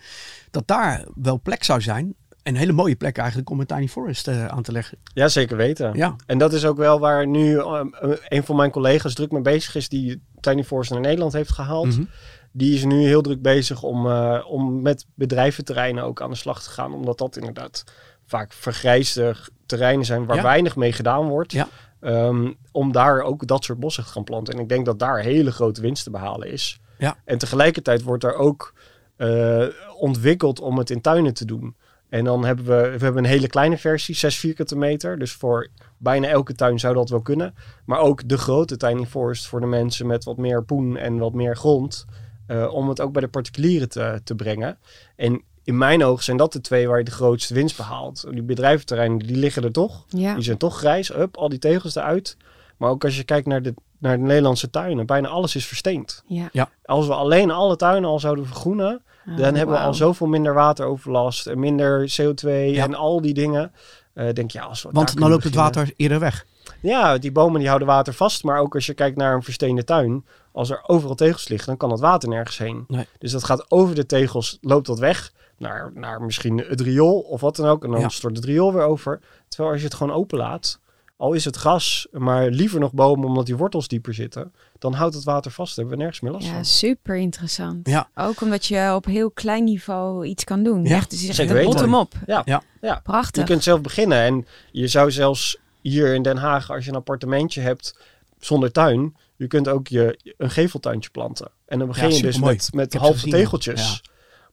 [0.52, 2.16] dat daar wel plek zou zijn.
[2.44, 4.98] Een hele mooie plek eigenlijk om een tiny forest uh, aan te leggen.
[5.14, 5.92] Ja, zeker weten.
[5.94, 6.16] Ja.
[6.26, 7.82] En dat is ook wel waar nu uh,
[8.28, 11.88] een van mijn collega's druk mee bezig is, die tiny forest naar Nederland heeft gehaald.
[11.88, 12.04] Mhm.
[12.52, 16.64] Die is nu heel druk bezig om, uh, om met bedrijventerreinen ook aan de slag
[16.64, 16.94] te gaan.
[16.94, 17.84] Omdat dat inderdaad
[18.26, 19.36] vaak vergrijsde
[19.66, 20.42] terreinen zijn waar Ja.
[20.44, 21.52] weinig mee gedaan wordt.
[21.52, 21.68] Ja.
[22.00, 24.54] Ehm, om daar ook dat soort bossen te gaan planten.
[24.54, 26.80] En ik denk dat daar hele grote winst te behalen is.
[26.98, 27.18] Ja.
[27.26, 28.74] En tegelijkertijd wordt er ook
[29.16, 29.66] eh,
[30.00, 31.76] ontwikkeld om het in tuinen te doen.
[32.14, 35.20] En dan hebben we, we hebben een hele kleine versie, 6 vierkante meter.
[35.20, 37.56] Dus voor bijna elke tuin zou dat wel kunnen.
[37.86, 41.34] Maar ook de grote tiny forest voor de mensen met wat meer poen en wat
[41.34, 42.06] meer grond.
[42.48, 44.78] eh, om het ook bij de particulieren te, te brengen.
[45.16, 48.26] En in mijn ogen zijn dat de twee waar je de grootste winst behaalt.
[48.32, 50.06] Die bedrijventerreinen, die liggen er toch.
[50.08, 50.34] Ja.
[50.34, 52.38] Die zijn toch grijs, up, al die tegels eruit.
[52.78, 56.24] Maar ook als je kijkt naar de, naar de Nederlandse tuinen, bijna alles is versteend.
[56.28, 56.70] Ja.
[56.86, 60.54] Als we alleen alle tuinen al zouden vergroenen, Oh, dan hebben we al zoveel minder
[60.54, 62.84] wateroverlast en minder CO2 Ja.
[62.84, 63.72] en al die dingen.
[64.14, 66.46] Eh denk je, ja, als we Want dan loopt het water eerder weg.
[66.82, 68.44] Ja, die bomen die houden water vast.
[68.44, 71.78] Maar ook als je kijkt naar een versteende tuin, als er overal tegels liggen, dan
[71.78, 72.84] kan het water nergens heen.
[72.88, 73.08] Nee.
[73.20, 77.42] Dus dat gaat over de tegels, loopt dat weg naar, naar misschien het riool of
[77.42, 77.84] wat dan ook.
[77.84, 78.10] En dan Ja.
[78.10, 79.20] stort het riool weer over.
[79.48, 80.80] Terwijl als je het gewoon open laat,
[81.18, 84.54] al is het gras, maar liever nog bomen omdat die wortels dieper zitten,
[84.84, 85.76] dan houdt het water vast.
[85.76, 86.66] Daar hebben we nergens meer last Ja, van.
[86.66, 87.88] super interessant.
[87.88, 88.10] Ja.
[88.16, 90.84] Ook omdat je op heel klein niveau iets kan doen.
[90.86, 91.72] Ja, Echt, dus echt zeker weten.
[91.72, 92.14] bottom-up.
[92.26, 92.42] Ja.
[92.46, 92.62] Ja.
[92.82, 93.00] Ja.
[93.04, 93.42] Prachtig.
[93.42, 94.18] Je kunt zelf beginnen.
[94.18, 97.98] En je zou zelfs hier in Den Haag, als je een appartementje hebt
[98.40, 101.50] zonder tuin, je kunt ook je, een geveltuintje planten.
[101.66, 104.02] En dan begin Ja, je dus met, met halve tegeltjes.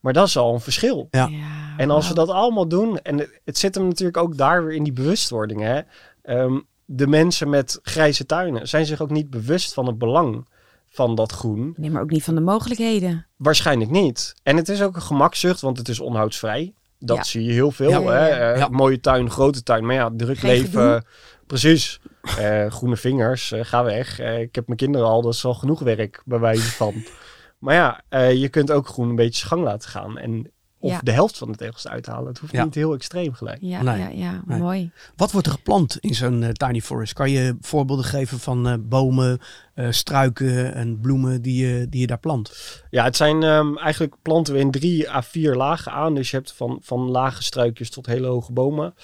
[0.01, 1.09] Maar dat is al een verschil.
[1.11, 1.31] Ja.
[1.77, 2.27] En als we wauw.
[2.27, 5.61] dat allemaal doen, en het, het zit hem natuurlijk ook daar weer in die bewustwording.
[5.61, 5.81] Hè?
[6.23, 6.59] Ehm,
[6.93, 10.47] de mensen met grijze tuinen zijn zich ook niet bewust van het belang
[10.91, 11.75] van dat groen.
[11.77, 13.27] Nee, maar ook niet van de mogelijkheden.
[13.37, 14.35] Waarschijnlijk niet.
[14.43, 16.73] En het is ook een gemakzucht, want het is onhoudsvrij.
[16.99, 17.23] Dat Ja.
[17.23, 17.91] zie je heel veel.
[17.91, 18.29] Ja, ja, Hè?
[18.29, 18.53] ja.
[18.53, 18.69] Eh, Ja.
[18.69, 19.87] Mooie tuin, grote tuin.
[19.87, 20.71] Maar ja, druk Geen leven.
[20.71, 21.03] gedoe.
[21.47, 22.01] Precies.
[22.39, 24.19] Eh, groene vingers, eh, ga weg.
[24.21, 26.95] Ik heb mijn kinderen al, dat is al genoeg werk bij wijze van.
[27.59, 30.19] maar ja, eh, je kunt ook groen een beetje gang laten gaan.
[30.19, 30.51] En
[30.81, 31.01] of Ja.
[31.03, 32.27] de helft van de tegels uithalen.
[32.29, 32.65] Het hoeft Ja.
[32.65, 33.59] niet heel extreem gelijk.
[33.61, 33.99] Ja, Nee.
[33.99, 34.43] ja, ja.
[34.47, 34.59] Nee.
[34.59, 34.91] mooi.
[35.17, 37.13] Wat wordt er geplant in zo'n eh, tiny forest?
[37.13, 39.39] Kan je voorbeelden geven van eh, bomen,
[39.75, 42.53] eh, struiken en bloemen die je, die je daar plant?
[42.91, 46.15] Ja, het zijn ehm, eigenlijk planten we in drie à vier lagen aan.
[46.15, 48.95] Dus je hebt van, van lage struikjes tot hele hoge bomen.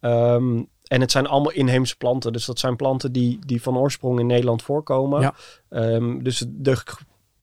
[0.00, 2.32] Ehm, en het zijn allemaal inheemse planten.
[2.32, 5.20] Dus dat zijn planten die, die van oorsprong in Nederland voorkomen.
[5.20, 5.34] Ja.
[5.68, 6.84] Ehm, dus er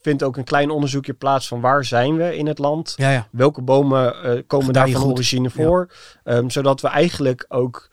[0.04, 2.94] vindt ook een klein onderzoekje plaats van waar zijn we in het land.
[2.98, 3.28] Ja, ja.
[3.32, 5.92] Welke bomen eh, komen daar van origine voor?
[6.24, 7.90] Ehm, zodat we eigenlijk ook...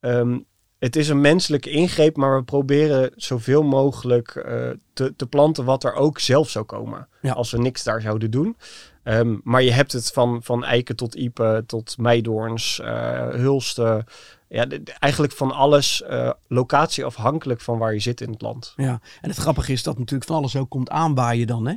[0.00, 0.38] ehm,
[0.78, 5.84] het is een menselijke ingreep, maar we proberen zoveel mogelijk eh, te, te planten wat
[5.84, 7.08] er ook zelf zou komen.
[7.20, 7.32] Ja.
[7.32, 8.56] Als we niks daar zouden doen.
[9.02, 14.04] Ehm, maar je hebt het van, van eiken tot iepen, tot meidoorns, eh, hulsten.
[14.48, 14.66] Ja,
[14.98, 18.72] eigenlijk van alles eh, locatieafhankelijk van waar je zit in het land.
[18.76, 19.00] ja.
[19.20, 21.74] En het grappige is dat natuurlijk van alles ook komt aanwaaien dan, hè?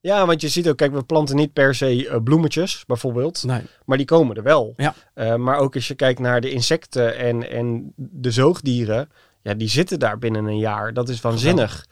[0.00, 3.44] Ja, want je ziet ook, kijk, we planten niet per se eh, bloemetjes, bijvoorbeeld.
[3.44, 3.62] Nee.
[3.84, 4.74] Maar die komen er wel.
[4.76, 4.94] Ja.
[5.14, 9.08] Eh, maar ook als je kijkt naar de insecten en, en de zoogdieren,
[9.42, 10.92] ja, die zitten daar binnen een jaar.
[10.92, 11.86] Dat is waanzinnig.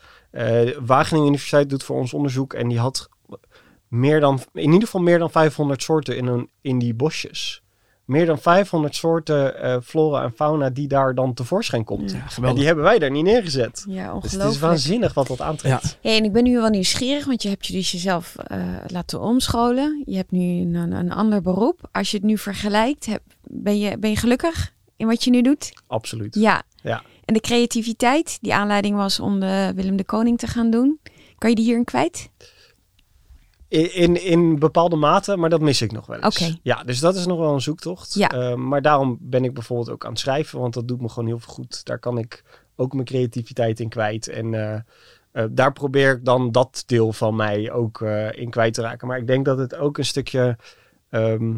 [0.80, 3.08] Wageningen Universiteit doet voor ons onderzoek en die had
[3.88, 7.62] meer dan, in ieder geval meer dan 500 soorten in, een, in die bosjes.
[8.08, 12.10] Meer dan 500 soorten eh, flora en fauna die daar dan tevoorschijn komt.
[12.10, 13.84] Ja, En die hebben wij daar niet neergezet.
[13.88, 15.98] Ja, Dus het is waanzinnig wat dat aantrekt.
[16.02, 19.20] Hey, en ik ben nu wel nieuwsgierig, want je hebt je dus jezelf eh, laten
[19.20, 20.02] omscholen.
[20.06, 21.88] Je hebt nu een, een ander beroep.
[21.92, 25.42] Als je het nu vergelijkt, heb, ben, je, ben je gelukkig in wat je nu
[25.42, 25.72] doet?
[25.86, 26.34] Absoluut.
[26.34, 26.62] Ja.
[26.82, 27.02] Ja.
[27.24, 31.00] En de creativiteit, die aanleiding was om de Willem de Koning te gaan doen.
[31.38, 32.28] Kan je die hierin kwijt?
[33.68, 36.58] In, in, in bepaalde mate, maar dat mis ik nog wel eens.
[36.62, 38.14] Ja, dus dat is nog wel een zoektocht.
[38.14, 38.28] Ja.
[38.28, 41.28] Eh, maar daarom ben ik bijvoorbeeld ook aan het schrijven, want dat doet me gewoon
[41.28, 41.84] heel veel goed.
[41.84, 42.44] Daar kan ik
[42.76, 44.28] ook mijn creativiteit in kwijt.
[44.28, 44.80] En eh,
[45.32, 48.00] eh, daar probeer ik dan dat deel van mij ook
[48.30, 49.08] in kwijt te raken.
[49.08, 50.56] Maar ik denk dat het ook een stukje,
[51.10, 51.54] ehm,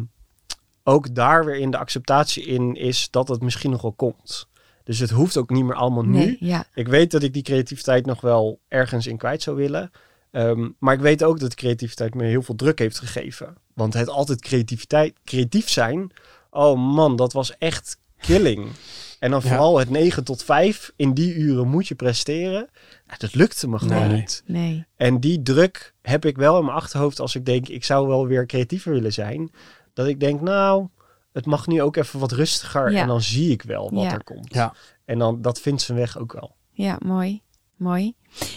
[0.83, 4.49] ook daar weer in de acceptatie in is dat het misschien nog wel komt.
[4.83, 6.17] Dus het hoeft ook niet meer allemaal nu.
[6.17, 6.65] Nee, ja.
[6.73, 9.91] Ik weet dat ik die creativiteit nog wel ergens in kwijt zou willen.
[10.31, 13.55] Ehm, maar ik weet ook dat de creativiteit me heel veel druk heeft gegeven.
[13.73, 16.11] Want het altijd creativiteit, creatief zijn.
[16.49, 18.67] Oh man, dat was echt killing.
[19.19, 19.47] En dan Ja.
[19.47, 20.91] vooral het 9 tot 5.
[20.95, 22.69] In die uren moet je presteren.
[23.07, 24.17] Ja, dat lukte me gewoon Nee.
[24.19, 24.43] niet.
[24.45, 24.85] Nee.
[24.95, 28.27] En die druk heb ik wel in mijn achterhoofd als ik denk, ik zou wel
[28.27, 29.51] weer creatiever willen zijn.
[29.93, 30.87] Dat ik denk, nou,
[31.33, 32.91] het mag nu ook even wat rustiger.
[32.91, 33.01] Ja.
[33.01, 34.11] En dan zie ik wel wat Ja.
[34.13, 34.53] er komt.
[34.53, 34.73] Ja.
[35.05, 36.55] En dan, dat vindt zijn weg ook wel.
[36.71, 37.41] Ja, mooi.
[37.81, 38.13] Mooi.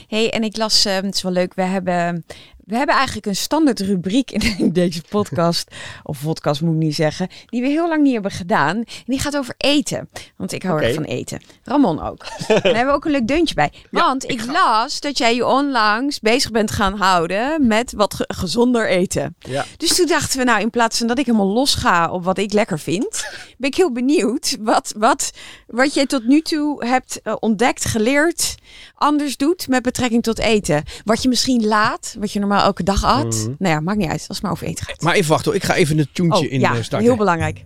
[0.09, 2.25] hey, en ik las, eh, het is wel leuk, we hebben,
[2.66, 5.70] we hebben eigenlijk een standaard rubriek in deze podcast,
[6.02, 8.76] of podcast moet ik niet zeggen, die we heel lang niet hebben gedaan.
[8.76, 10.84] En die gaat over eten, want ik hou Oké.
[10.84, 11.40] erg van eten.
[11.62, 12.24] Ramon ook.
[12.38, 13.72] en daar hebben we ook een leuk deuntje bij.
[13.90, 18.88] Want ik, las dat jij je onlangs bezig bent gaan houden met wat ge- gezonder
[18.88, 19.36] eten.
[19.38, 19.64] Ja.
[19.76, 22.38] Dus toen dachten we, nou, in plaats van dat ik helemaal los ga op wat
[22.38, 23.26] ik lekker vind,
[23.58, 25.30] ben ik heel benieuwd wat, wat,
[25.66, 28.54] wat jij tot nu toe hebt eh, ontdekt, geleerd,
[28.94, 30.82] anders doet met betrekking tot eten.
[31.04, 33.24] Wat je misschien laat, wat je normaal elke dag at.
[33.34, 33.55] Mhm.
[33.59, 35.00] Nou ja, maakt niet uit, als het maar over eten gaat.
[35.00, 37.09] Maar even wachten hoor, ik ga even het tuentje Oh, in ja, eh, starten.
[37.09, 37.64] heel belangrijk.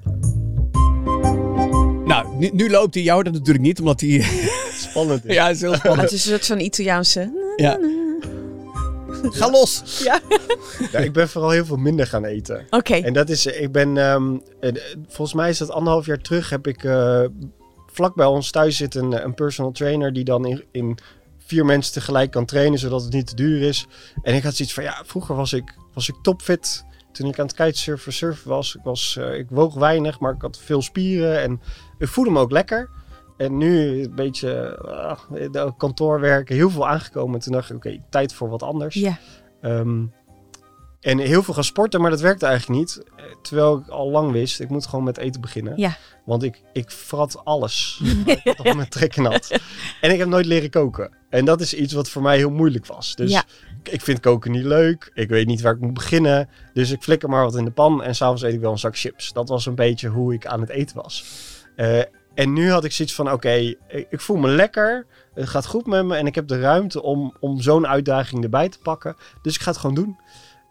[2.05, 4.21] Nou, nu, nu loopt hij jou dat natuurlijk niet, omdat hij...
[4.89, 5.25] Spannend.
[5.27, 5.35] is.
[5.35, 6.13] ja, is heel Het spannend.
[6.13, 7.53] is een soort van Italiaanse...
[7.57, 7.79] Ja.
[9.23, 10.01] Ga los!
[10.05, 10.21] Ja.
[10.93, 12.67] Ja, ik ben vooral heel veel minder gaan eten.
[12.71, 12.95] Oké.
[12.95, 14.73] En dat is, ik ben, ehm, eh,
[15.07, 17.21] volgens mij is dat anderhalf jaar terug, heb ik eh,
[17.93, 20.99] vlak bij ons thuis zit een, een personal trainer die dan in, in
[21.49, 23.87] vier mensen tegelijk kan trainen, zodat het niet te duur is.
[24.23, 26.85] En ik had zoiets van, ja, vroeger was ik, was ik topfit.
[27.13, 30.43] Toen ik aan het kitesurfen surfen was, ik, was eh, ik woog weinig, maar ik
[30.43, 31.61] had veel spieren en
[31.99, 32.91] ik voelde me ook lekker.
[33.37, 37.41] En nu een beetje ah, de kantoorwerken, heel veel aangekomen.
[37.41, 38.95] Toen dacht ik, oké, tijd voor wat anders.
[38.95, 39.19] Ja.
[39.61, 40.05] Ehm,
[41.01, 43.03] en heel veel gaan sporten, maar dat werkte eigenlijk niet.
[43.17, 45.73] Eh, Terwijl ik al lang wist, ik moet gewoon met eten beginnen.
[45.77, 45.97] Ja.
[46.25, 48.03] Want ik, ik frat alles
[48.65, 49.51] op mijn trekken had.
[50.01, 51.18] En ik heb nooit leren koken.
[51.29, 53.15] En dat is iets wat voor mij heel moeilijk was.
[53.15, 53.45] Dus Ja.
[53.83, 55.11] ik- vind koken niet leuk.
[55.15, 56.49] Ik weet niet waar ik moet beginnen.
[56.73, 58.03] Dus ik flikker maar wat in de pan.
[58.03, 59.33] En s'avonds eet ik wel een zak chips.
[59.33, 61.25] Dat was een beetje hoe ik aan het eten was.
[61.77, 61.99] Eh,
[62.35, 63.79] en nu had ik zoiets van, oké, ik,
[64.11, 65.07] ik voel me lekker.
[65.35, 66.17] Het gaat goed met me.
[66.17, 69.17] En ik heb de ruimte om, om zo'n uitdaging erbij te pakken.
[69.43, 70.19] Dus ik ga het gewoon doen.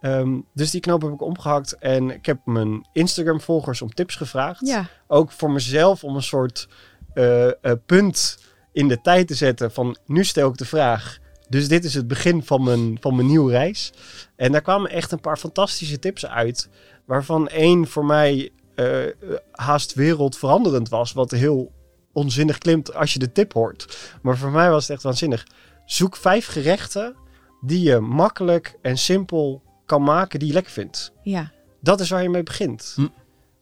[0.01, 1.78] Ehm, dus die knoop heb ik omgehakt.
[1.80, 4.68] En ik heb mijn Instagram-volgers om tips gevraagd.
[4.68, 4.86] Ja.
[5.08, 6.68] Ook voor mezelf om een soort
[7.14, 7.53] eh, eh,
[7.86, 8.38] punt
[8.78, 11.17] in de tijd te zetten van nu stel ik de vraag.
[11.49, 13.93] Dus dit is het begin van mijn, van mijn nieuwe reis.
[14.36, 16.69] En daar kwamen echt een paar fantastische tips uit.
[17.05, 19.13] Waarvan één voor mij eh, eh,
[19.51, 21.13] haast wereldveranderend was.
[21.13, 21.71] Wat heel
[22.13, 23.97] onzinnig klimt als je de tip hoort.
[24.21, 25.47] Maar voor mij was het echt waanzinnig.
[25.86, 27.15] Zoek vijf gerechten
[27.61, 31.11] die je makkelijk en simpel kan maken die je lekker vindt.
[31.23, 31.51] Ja.
[31.82, 32.93] Dat is waar je mee begint.
[32.95, 33.07] Hm.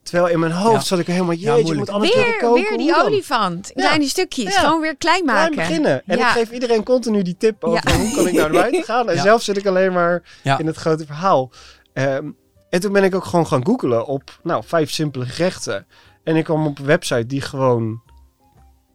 [0.05, 0.81] Terwijl in mijn hoofd Ja.
[0.81, 1.77] zat ik helemaal, Ja, jeetje, moeilijk.
[1.77, 2.61] moet alles Weer, koken.
[2.69, 3.71] weer die olifant.
[3.73, 3.83] Ja.
[3.85, 4.53] Kleine stukjes.
[4.53, 4.59] Ja.
[4.59, 5.51] Gewoon weer klein maken.
[5.51, 6.01] Klein beginnen.
[6.05, 6.27] En Ja.
[6.27, 7.97] ik geef iedereen continu die tip over Ja.
[7.97, 9.09] hoe kan ik nou naar buiten gaan.
[9.09, 9.21] En Ja.
[9.21, 10.57] zelf zit ik alleen maar Ja.
[10.57, 11.51] in het grote verhaal.
[11.93, 12.29] Ehm,
[12.69, 15.85] en toen ben ik ook gewoon gaan googlen op nou, vijf simpele gerechten.
[16.23, 18.01] En ik kwam op een website die gewoon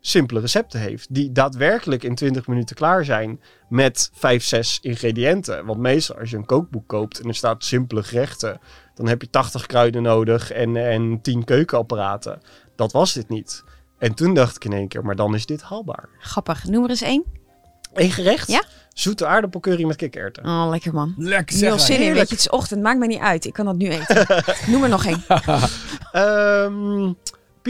[0.00, 1.14] simpele recepten heeft.
[1.14, 5.66] Die daadwerkelijk in 20 minuten klaar zijn met 5, 6 ingrediënten.
[5.66, 8.61] Want meestal als je een kookboek koopt en er staat simpele gerechten,
[9.01, 12.40] dan heb je 80 kruiden nodig en, en 10 keukenapparaten.
[12.76, 13.64] Dat was dit niet.
[13.98, 16.09] En toen dacht ik in één keer, maar dan is dit haalbaar.
[16.18, 16.64] Grappig.
[16.64, 17.24] Noem er eens één.
[17.92, 18.48] Eén gerecht?
[18.48, 18.62] Ja?
[18.92, 20.44] Zoete aardappelcurry met kikkererwten.
[20.44, 21.14] Oh, lekker man.
[21.16, 21.80] Lekker zeg.
[21.80, 23.44] zin in, weet je, het is ochtend, maakt mij niet uit.
[23.44, 24.26] Ik kan dat nu eten.
[24.70, 25.24] Noem er nog één.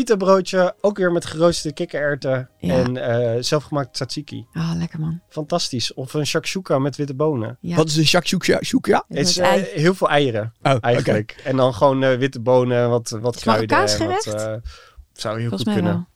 [0.01, 2.74] Ehm pita-broodje, ook weer met geroosterde kikkererwten Ja.
[2.74, 4.46] en eh zelfgemaakt tzatziki.
[4.55, 5.20] Oh, lekker man.
[5.28, 5.94] Fantastisch.
[5.94, 7.59] Of een shakshuka met witte bonen.
[7.61, 7.76] Ja.
[7.76, 8.62] Wat is een shakshuka?
[8.62, 9.05] Shuka?
[9.09, 9.64] Het is eh, ei.
[9.74, 10.86] heel veel eieren Oh, oké.
[10.86, 11.40] eigenlijk.
[11.44, 13.68] En dan gewoon eh, witte bonen, wat, wat Is kruiden.
[13.76, 14.64] Marokkaans en wat, gerecht?
[14.64, 14.70] eh,
[15.12, 15.92] zou heel Volgens goed kunnen.
[15.92, 16.09] wel.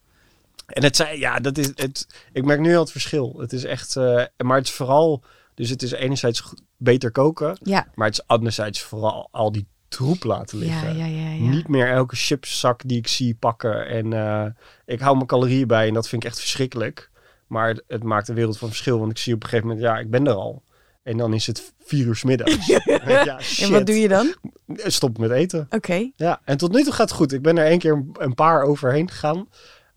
[0.67, 2.07] En het zijn, ja, dat is het.
[2.33, 3.35] Ik merk nu al het verschil.
[3.39, 5.23] Het is echt, eh, maar het is vooral,
[5.55, 6.43] dus het is enerzijds
[6.77, 7.87] beter koken, Ja.
[7.95, 9.67] maar het is anderzijds vooral al die
[9.97, 10.97] troep laten liggen.
[10.97, 11.51] ja, ja, ja.
[11.51, 13.87] Niet meer elke chipszak die ik zie pakken.
[13.87, 14.47] En eh,
[14.87, 17.11] ik hou mijn calorieën bij en dat vind ik echt verschrikkelijk.
[17.47, 18.99] Maar het, het maakt een wereld van verschil.
[18.99, 20.63] Want ik zie op een gegeven moment, ja, ik ben er al.
[21.03, 22.67] En dan is het vier uur middags.
[23.07, 23.65] ja, shit.
[23.67, 24.35] En wat doe je dan?
[24.67, 25.67] Stop met eten.
[25.71, 26.11] Oké.
[26.17, 27.33] Ja, en tot nu toe gaat het goed.
[27.33, 29.49] Ik ben er één keer een- een paar overheen gegaan.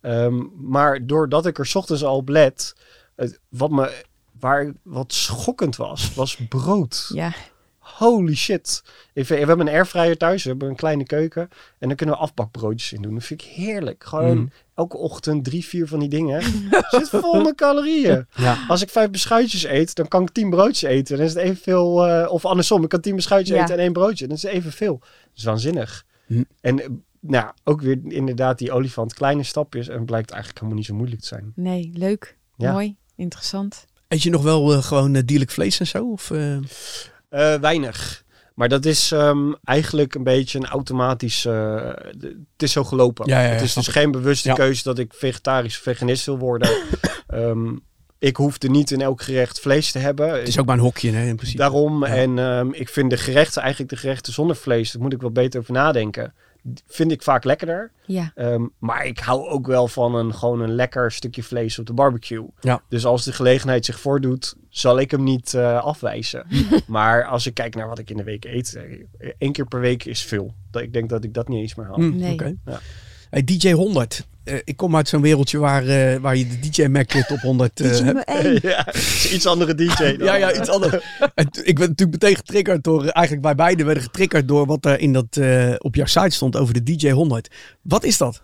[0.02, 2.76] Ehm, maar doordat ik er 's ochtends al op let,
[3.16, 4.04] het, wat me
[4.39, 7.10] waar wat schokkend was, was brood.
[7.14, 7.34] Ja.
[7.98, 8.82] Holy shit.
[9.14, 11.50] Ik vind- we hebben een airfryer thuis, we hebben een kleine keuken.
[11.80, 13.14] En daar kunnen we afbakbroodjes in doen.
[13.14, 14.04] Dat vind ik heerlijk.
[14.04, 14.52] Gewoon Mm.
[14.76, 16.41] elke ochtend drie, vier van die dingen.
[16.89, 18.28] Zit vol met calorieën.
[18.36, 18.58] Ja.
[18.68, 21.18] Als ik vijf beschuitjes eet, dan kan ik tien broodjes eten.
[21.18, 23.62] Dan is het evenveel, eh of andersom, ik kan tien beschuitjes Ja.
[23.64, 24.28] eten en één broodje.
[24.28, 24.98] Dan is het evenveel.
[25.00, 26.06] Dat is waanzinnig.
[26.26, 26.43] Hm.
[26.62, 26.88] En eh,
[27.20, 31.22] nou, ook weer inderdaad die olifant kleine stapjes en blijkt eigenlijk helemaal niet zo moeilijk
[31.22, 31.52] te zijn.
[31.56, 32.38] Nee, leuk.
[32.58, 32.72] Ja.
[32.72, 32.95] Mooi.
[33.16, 33.86] Interessant.
[34.08, 36.12] Eet je nog wel eh, gewoon dierlijk vlees en zo?
[36.12, 36.58] Of, eh?
[37.30, 38.25] Eh, weinig.
[38.55, 41.45] Maar dat is ehm, eigenlijk een beetje een automatisch.
[41.45, 41.75] eh,
[42.21, 43.28] het is zo gelopen.
[43.28, 46.38] Ja, ja, ja, het is dus geen bewuste keuze dat ik vegetarisch of veganist wil
[46.38, 46.69] worden.
[47.28, 47.75] Ehm,
[48.19, 50.32] ik hoefde niet in elk gerecht vlees te hebben.
[50.34, 51.61] Het is ook maar een hokje hè, in principe.
[51.61, 52.03] Daarom.
[52.03, 55.32] En ehm, ik vind de gerechten, eigenlijk de gerechten zonder vlees, daar moet ik wel
[55.32, 56.34] beter over nadenken.
[56.88, 57.91] Vind ik vaak lekkerder.
[58.05, 58.32] Ja.
[58.36, 61.93] Ehm, maar ik hou ook wel van een, gewoon een lekker stukje vlees op de
[61.93, 62.45] barbecue.
[62.59, 62.82] Ja.
[62.89, 66.45] Dus als de gelegenheid zich voordoet, zal ik hem niet eh, afwijzen.
[66.88, 69.80] maar als ik kijk naar wat ik in de week eet, eh, één keer per
[69.80, 70.53] week is veel.
[70.72, 71.97] Dat, ik denk dat ik dat niet eens meer haal.
[71.97, 72.34] Nee.
[72.34, 72.55] oké.
[72.65, 72.80] Ja.
[73.30, 74.28] Hey, DJ 100.
[74.48, 77.80] Eh, ik kom uit zo'n wereldje waar, eh, waar je de DJ Mac top 100
[77.82, 78.26] eh, DJ hebt.
[78.26, 78.60] één.
[78.70, 78.88] ja,
[79.32, 79.95] iets andere DJ.
[80.18, 80.93] Dan, Ja, ja, iets anders.
[81.64, 85.14] Ik werd natuurlijk meteen getriggerd door, eigenlijk wij beiden werden getriggerd door wat er in
[85.14, 87.48] dat, eh, op jouw site stond over de DJ 100.
[87.82, 88.41] Wat is dat?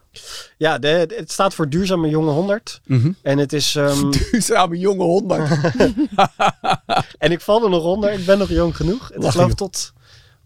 [0.58, 2.82] Ja, de, het staat voor Duurzame Jonge 100.
[3.22, 3.76] En het is.
[3.76, 5.50] ehm, Duurzame jonge 100.
[7.18, 8.12] en ik val er nog onder.
[8.14, 9.10] Ik ben nog jong genoeg.
[9.14, 9.94] Het geloof tot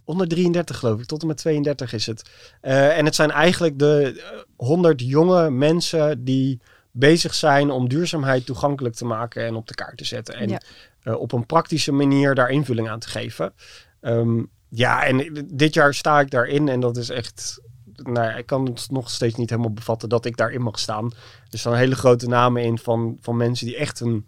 [0.08, 1.06] onder 33, geloof ik.
[1.06, 2.30] Tot en met 32 is het.
[2.62, 8.46] Eh, en het zijn eigenlijk de eh, 100 jonge mensen die bezig zijn om duurzaamheid
[8.46, 10.36] toegankelijk te maken en op de kaart te zetten.
[10.36, 10.62] En Ja.
[11.04, 13.54] eh, op een praktische manier daar invulling aan te geven.
[14.02, 17.62] Ehm, ja, en dit jaar sta ik daarin en dat is echt.
[18.04, 21.12] Nou, ja, ik kan het nog steeds niet helemaal bevatten dat ik daarin mag staan.
[21.50, 24.26] Er staan hele grote namen in van, van mensen die echt een,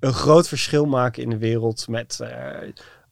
[0.00, 2.68] een groot verschil maken in de wereld met eh,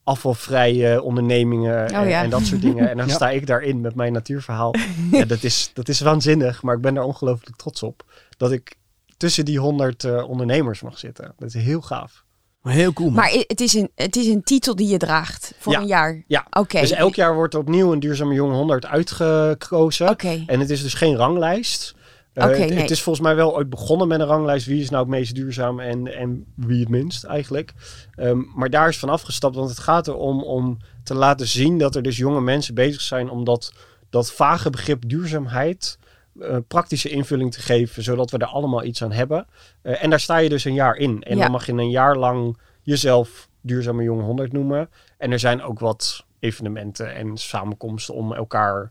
[0.07, 2.23] afvalvrije ondernemingen en, Oh ja.
[2.23, 2.89] en dat soort dingen.
[2.91, 3.15] En dan Ja.
[3.15, 4.75] sta ik daarin met mijn natuurverhaal.
[5.13, 8.03] ja, dat, is, dat is waanzinnig, maar ik ben daar ongelooflijk trots op.
[8.37, 8.77] Dat ik
[9.17, 11.35] tussen die honderd eh, ondernemers mag zitten.
[11.39, 12.25] Dat is heel gaaf.
[12.63, 13.09] Maar heel cool.
[13.11, 13.19] Man.
[13.19, 15.81] Maar het is, een, het is een titel die je draagt voor Ja.
[15.81, 16.23] een jaar.
[16.27, 16.81] Ja, Oké.
[16.81, 20.09] dus elk jaar wordt er opnieuw een duurzame jonge 100 uitgekozen.
[20.09, 20.43] Oké.
[20.47, 21.95] En het is dus geen ranglijst.
[22.37, 22.73] Eh, het, nee.
[22.79, 24.67] het is volgens mij wel ooit begonnen met een ranglijst.
[24.67, 27.73] Wie is nou het meest duurzaam en, en wie het minst eigenlijk.
[28.15, 29.55] Ehm, maar daar is van afgestapt.
[29.55, 33.31] Want het gaat erom om te laten zien dat er dus jonge mensen bezig zijn
[33.31, 33.73] om dat,
[34.11, 35.99] dat vage begrip duurzaamheid
[36.41, 38.03] eh, praktische invulling te geven.
[38.03, 39.47] Zodat we er allemaal iets aan hebben.
[39.83, 41.23] Eh, en daar sta je dus een jaar in.
[41.23, 41.43] En Ja.
[41.43, 44.91] dan mag je een jaar lang jezelf duurzame jonge 100 noemen.
[45.19, 48.91] En er zijn ook wat evenementen en samenkomsten om elkaar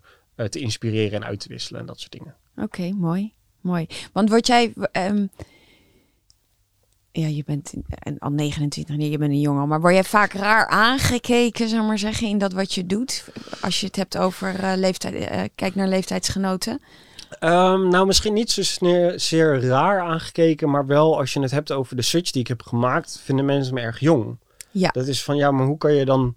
[0.50, 2.36] te inspireren en uit te wisselen en dat soort dingen.
[2.58, 3.34] Oké, mooi.
[3.62, 3.88] Mooi.
[4.14, 4.74] Want word jij...
[4.92, 5.26] ehm,
[7.12, 9.68] ja, je bent en al 29, nee, je bent een jongen.
[9.68, 13.26] Maar word jij vaak raar aangekeken, zeg maar zeggen, in dat wat je doet?
[13.62, 16.82] Als je het hebt over eh, leeftijd, eh, kijk naar leeftijdsgenoten.
[17.40, 21.72] Ehm, nou, misschien niet zo sne- zeer raar aangekeken, maar wel als je het hebt
[21.72, 24.38] over de switch die ik heb gemaakt, vinden mensen me erg jong.
[24.72, 24.90] Ja.
[24.92, 26.34] Dat is van ja, maar hoe kan je dan.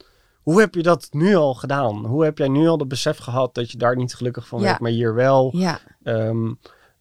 [0.49, 2.07] Hoe heb je dat nu al gedaan?
[2.07, 4.65] Hoe heb jij nu al het besef gehad dat je daar niet gelukkig van Ja.
[4.65, 5.51] werd, maar hier wel?
[5.57, 6.53] Ja, Ehm,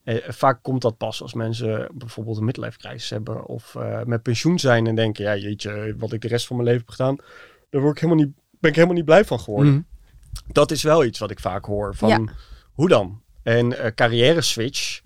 [0.03, 4.21] eh, vaak komt dat pas als mensen bijvoorbeeld een midlife crisis hebben of eh, met
[4.21, 7.15] pensioen zijn en denken, ja jeetje, wat ik de rest van mijn leven heb gedaan,
[7.69, 9.73] daar word ik helemaal niet, ben ik helemaal niet blij van geworden.
[9.73, 9.81] Mhm.
[10.51, 12.21] Dat is wel iets wat ik vaak hoor van, Ja.
[12.73, 13.21] hoe dan?
[13.43, 15.01] En eh carrière switch,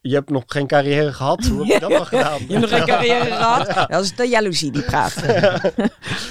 [0.00, 2.40] je hebt nog geen carrière gehad, hoe heb je dat dan gedaan?
[2.48, 3.88] je hebt nog geen carrière gehad.
[3.90, 5.14] Dat is de jaloezie die praat.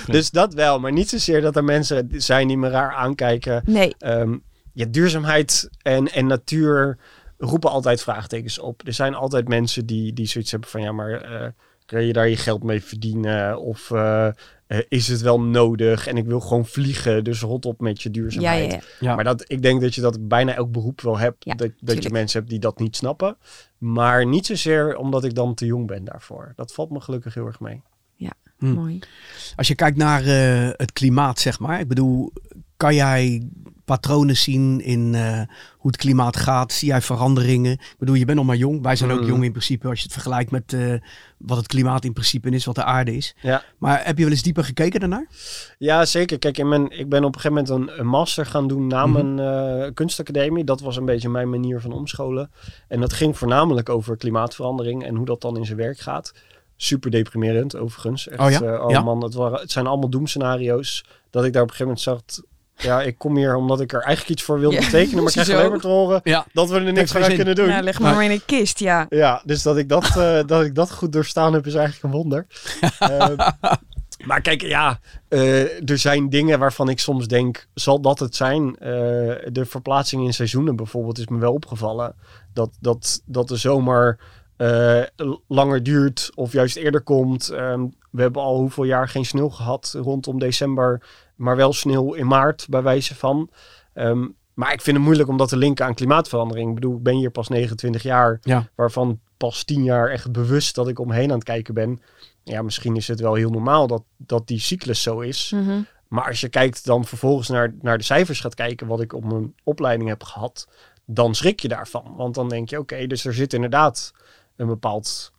[0.05, 3.61] Dus dat wel, maar niet zozeer dat er mensen zijn die me raar aankijken.
[3.65, 4.37] Nee, Ehm,
[4.73, 6.97] ja, duurzaamheid en, en natuur
[7.37, 8.81] roepen altijd vraagtekens op.
[8.85, 11.47] Er zijn altijd mensen die, die zoiets hebben van ja, maar eh,
[11.85, 13.59] kun je daar je geld mee verdienen?
[13.59, 14.27] Of eh,
[14.67, 16.07] eh, is het wel nodig?
[16.07, 18.71] En ik wil gewoon vliegen, dus rot op met je ja, duurzaamheid.
[18.71, 18.81] ja, ja.
[18.99, 19.15] Ja.
[19.15, 21.45] Maar dat, ik denk dat je dat bijna elk beroep wel hebt.
[21.45, 23.37] Ja, dat, dat je mensen hebt die dat niet snappen.
[23.77, 26.53] Maar niet zozeer omdat ik dan te jong ben daarvoor.
[26.55, 27.81] Dat valt me gelukkig heel erg mee.
[28.63, 28.73] Hm.
[28.73, 28.99] mooi.
[29.55, 31.79] Als je kijkt naar eh, het klimaat, zeg maar.
[31.79, 32.33] Ik bedoel,
[32.77, 33.47] kan jij
[33.97, 35.41] patronen zien in eh,
[35.77, 36.71] hoe het klimaat gaat?
[36.71, 37.71] Zie jij veranderingen?
[37.71, 38.81] Ik bedoel, je bent nog maar jong.
[38.81, 39.27] Wij zijn ook Mhm.
[39.29, 40.93] jong in principe als je het vergelijkt met eh,
[41.37, 43.35] wat het klimaat in principe is, wat de aarde is.
[43.41, 43.63] Ja.
[43.77, 45.27] Maar heb je wel eens dieper gekeken daarnaar?
[45.77, 46.39] Ja, zeker.
[46.39, 49.05] Kijk, in mijn, ik ben op een gegeven moment een, een master gaan doen na
[49.05, 49.35] Mhm.
[49.35, 49.39] mijn
[49.85, 50.63] eh, kunstacademie.
[50.63, 52.51] Dat was een beetje mijn manier van omscholen.
[52.87, 56.33] En dat ging voornamelijk over klimaatverandering en hoe dat dan in zijn werk gaat.
[56.77, 58.27] Super deprimerend, overigens.
[58.27, 58.83] Echt, Oh ja?
[58.83, 59.01] oh Ja.
[59.01, 61.05] man, het, waren, het zijn allemaal doemscenario's.
[61.29, 62.43] Dat ik daar op een gegeven moment zag...
[62.75, 64.81] Ja, ik kom hier omdat ik er eigenlijk iets voor wilde Ja.
[64.81, 65.15] betekenen.
[65.23, 65.57] Maar ik krijg Zo.
[65.57, 66.45] alleen maar te horen Ja.
[66.53, 67.35] dat we er niks aan zin.
[67.35, 67.67] kunnen doen.
[67.67, 69.05] Nou, leg maar maar in een kist, ja.
[69.09, 72.19] Ja, dus dat ik dat, eh, dat ik dat goed doorstaan heb is eigenlijk een
[72.19, 72.45] wonder.
[72.99, 73.35] Ehm,
[74.25, 78.75] maar kijk, ja, eh, er zijn dingen waarvan ik soms denk, zal dat het zijn?
[78.79, 78.89] Eh,
[79.51, 82.15] de verplaatsing in seizoenen bijvoorbeeld is me wel opgevallen.
[82.53, 84.17] Dat, dat, dat de zomer
[84.57, 85.01] eh,
[85.47, 87.49] langer duurt of juist eerder komt.
[87.49, 91.01] Ehm, we hebben al hoeveel jaar geen sneeuw gehad rondom december,
[91.43, 93.49] maar wel sneeuw in maart bij wijze van.
[93.93, 96.69] Ehm, maar ik vind het moeilijk om dat te linken aan klimaatverandering.
[96.69, 98.67] Ik bedoel, ik ben hier pas 29 jaar, Ja.
[98.75, 102.01] waarvan pas 10 jaar echt bewust dat ik omheen aan het kijken ben.
[102.43, 105.51] Ja, misschien is het wel heel normaal dat, dat die cyclus zo is.
[105.55, 105.81] Mhm.
[106.07, 109.23] Maar als je kijkt dan vervolgens naar, naar de cijfers gaat kijken, wat ik op
[109.25, 110.67] mijn opleiding heb gehad,
[111.05, 112.13] dan schrik je daarvan.
[112.17, 114.13] Want dan denk je, oké, dus er zit inderdaad
[114.55, 115.31] een bepaald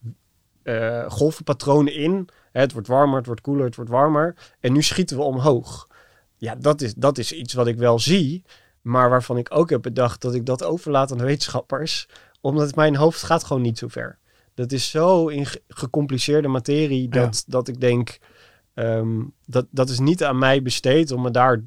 [0.62, 2.28] eh, golvenpatroon in.
[2.52, 4.34] Hè, Het wordt warmer, het wordt koeler, het wordt warmer.
[4.60, 5.88] En nu schieten we omhoog.
[6.44, 8.42] Ja, dat is, dat is iets wat ik wel zie,
[8.82, 12.08] maar waarvan ik ook heb bedacht dat ik dat overlaat aan de wetenschappers,
[12.40, 14.18] omdat mijn hoofd gaat gewoon niet zo ver.
[14.54, 18.18] Dat is zo in ge- gecompliceerde materie dat, dat ik denk,
[18.74, 21.64] ehm, dat, dat is niet aan mij besteed om me daar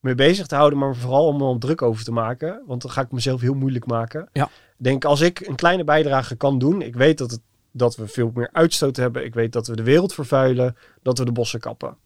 [0.00, 2.62] mee bezig te houden, maar vooral om op druk over te maken.
[2.66, 4.28] Want dan ga ik mezelf heel moeilijk maken.
[4.32, 4.48] Ja.
[4.76, 8.30] Denk, als ik een kleine bijdrage kan doen, ik weet dat, het, dat we veel
[8.34, 11.96] meer uitstoot hebben, ik weet dat we de wereld vervuilen, dat we de bossen kappen.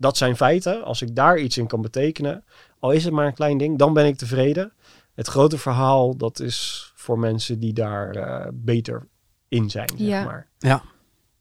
[0.00, 0.84] Dat zijn feiten.
[0.84, 2.44] Als ik daar iets in kan betekenen,
[2.78, 4.72] al is het maar een klein ding, dan ben ik tevreden.
[5.14, 9.06] Het grote verhaal, dat is voor mensen die daar eh, beter
[9.48, 10.24] in zijn, zeg Ja.
[10.24, 10.48] maar.
[10.58, 10.82] Ja.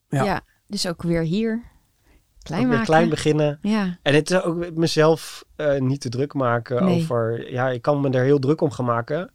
[0.09, 0.23] Ja.
[0.23, 0.41] Ja.
[0.67, 1.61] dus ook weer hier.
[2.41, 2.93] Klein Ook weer maken.
[2.93, 3.59] klein beginnen.
[3.61, 7.01] Ja, En het is ook mezelf eh, niet te druk maken Nee.
[7.01, 7.51] over...
[7.51, 9.31] Ja, ik kan me er heel druk om gaan maken.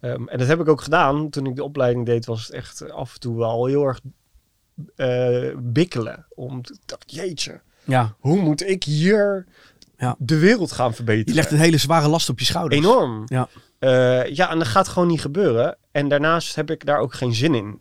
[0.00, 1.30] Ehm, en dat heb ik ook gedaan.
[1.30, 4.00] Toen ik de opleiding deed, was het echt af en toe wel heel erg
[4.96, 6.26] eh, bikkelen.
[6.28, 8.14] Om te dacht, jeetje, Ja.
[8.18, 9.46] hoe moet ik hier
[9.98, 10.16] Ja.
[10.18, 11.34] de wereld gaan Je verbeteren?
[11.34, 12.80] legt een hele zware last op je schouders.
[12.86, 13.22] Enorm.
[13.26, 13.48] Ja.
[13.78, 15.76] Eh, ja, en dat gaat gewoon niet gebeuren.
[15.92, 17.80] En daarnaast heb ik daar ook geen zin in.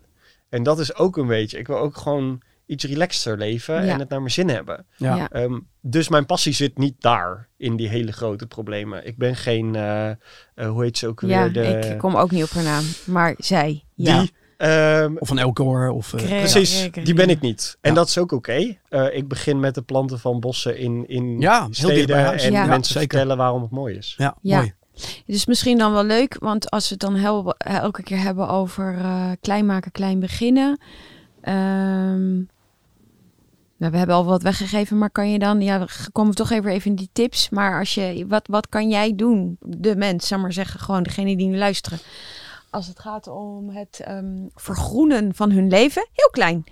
[0.49, 1.57] En dat is ook een beetje.
[1.57, 3.93] Ik wil ook gewoon iets relaxter leven Ja.
[3.93, 4.85] en het naar mijn zin hebben.
[4.95, 5.15] Ja.
[5.15, 5.29] Ja.
[5.29, 9.05] Ehm, dus mijn passie zit niet daar, in die hele grote problemen.
[9.07, 10.15] Ik ben geen, eh, eh,
[10.55, 11.53] hoe heet ze ook ja weer?
[11.53, 12.83] De, ik kom ook niet op haar naam.
[13.05, 13.83] Maar zij.
[13.93, 14.19] Ja.
[14.19, 14.33] Die,
[14.69, 15.89] ehm, Of een Elcor.
[15.89, 17.03] Of, eh, precies, ja.
[17.03, 17.77] die ben ik niet.
[17.81, 17.95] En Ja.
[17.95, 18.77] dat is ook oké.
[18.89, 22.65] Eh, ik begin met het planten van bossen in, in Ja, steden en Ja.
[22.65, 23.07] mensen zeker.
[23.09, 24.13] vertellen waarom het mooi is.
[24.17, 24.57] ja, Ja.
[24.57, 24.73] mooi.
[25.25, 28.97] Dus misschien dan wel leuk, want als we het dan heel, elke keer hebben over
[28.97, 30.79] eh, klein maken, klein beginnen.
[31.41, 32.33] Ehm,
[33.77, 36.71] nou, we hebben al wat weggegeven, maar kan je dan, ja, we komen toch even
[36.71, 37.49] even in die tips.
[37.49, 41.37] Maar als je, wat, wat kan jij doen, de mens, zal maar zeggen, gewoon degene
[41.37, 41.99] die nu luisteren.
[42.73, 46.63] Als het gaat om het ehm, vergroenen van hun leven, heel klein.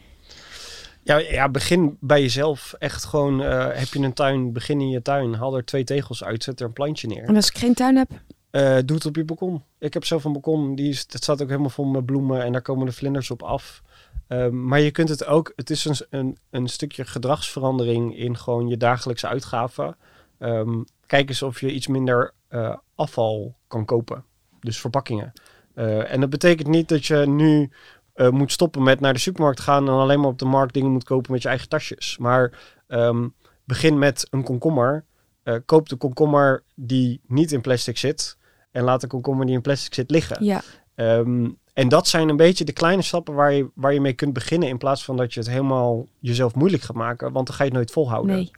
[1.03, 2.73] Ja, ja, begin bij jezelf.
[2.79, 5.33] Echt gewoon, eh, heb je een tuin, begin in je tuin.
[5.33, 7.23] Haal er twee tegels uit, zet er een plantje neer.
[7.23, 8.09] En als ik geen tuin heb,
[8.51, 9.63] Eh, doe het op je balkon.
[9.79, 12.51] Ik heb zelf een balkon, die is, het staat ook helemaal vol met bloemen en
[12.51, 13.81] daar komen de vlinders op af.
[14.27, 18.67] Ehm, maar je kunt het ook, het is een, een, een stukje gedragsverandering in gewoon
[18.67, 19.95] je dagelijkse uitgaven.
[20.37, 24.23] Ehm, kijk eens of je iets minder eh, afval kan kopen.
[24.59, 25.33] Dus verpakkingen.
[25.75, 27.69] Eh, en dat betekent niet dat je nu
[28.13, 30.91] eh, moet stoppen met naar de supermarkt gaan en alleen maar op de markt dingen
[30.91, 32.17] moet kopen met je eigen tasjes.
[32.17, 33.27] Maar ehm,
[33.63, 35.05] begin met een komkommer.
[35.43, 38.37] Eh, koop de komkommer die niet in plastic zit.
[38.71, 40.45] En laat de komkommer die in plastic zit liggen.
[40.45, 40.61] ja,
[40.95, 44.33] Ehm, en dat zijn een beetje de kleine stappen waar je, waar je mee kunt
[44.33, 44.69] beginnen.
[44.69, 47.31] In plaats van dat je het helemaal jezelf moeilijk gaat maken.
[47.31, 48.35] Want dan ga je het nooit volhouden.
[48.35, 48.51] nee.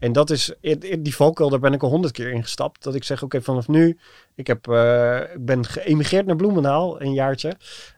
[0.00, 0.52] En dat is,
[0.98, 2.82] die valkuil, daar ben ik al honderd keer in gestapt.
[2.82, 3.98] Dat ik zeg, oké, vanaf nu,
[4.34, 7.56] ik, heb, eh, ik ben geëmigreerd naar Bloemendaal, een jaartje.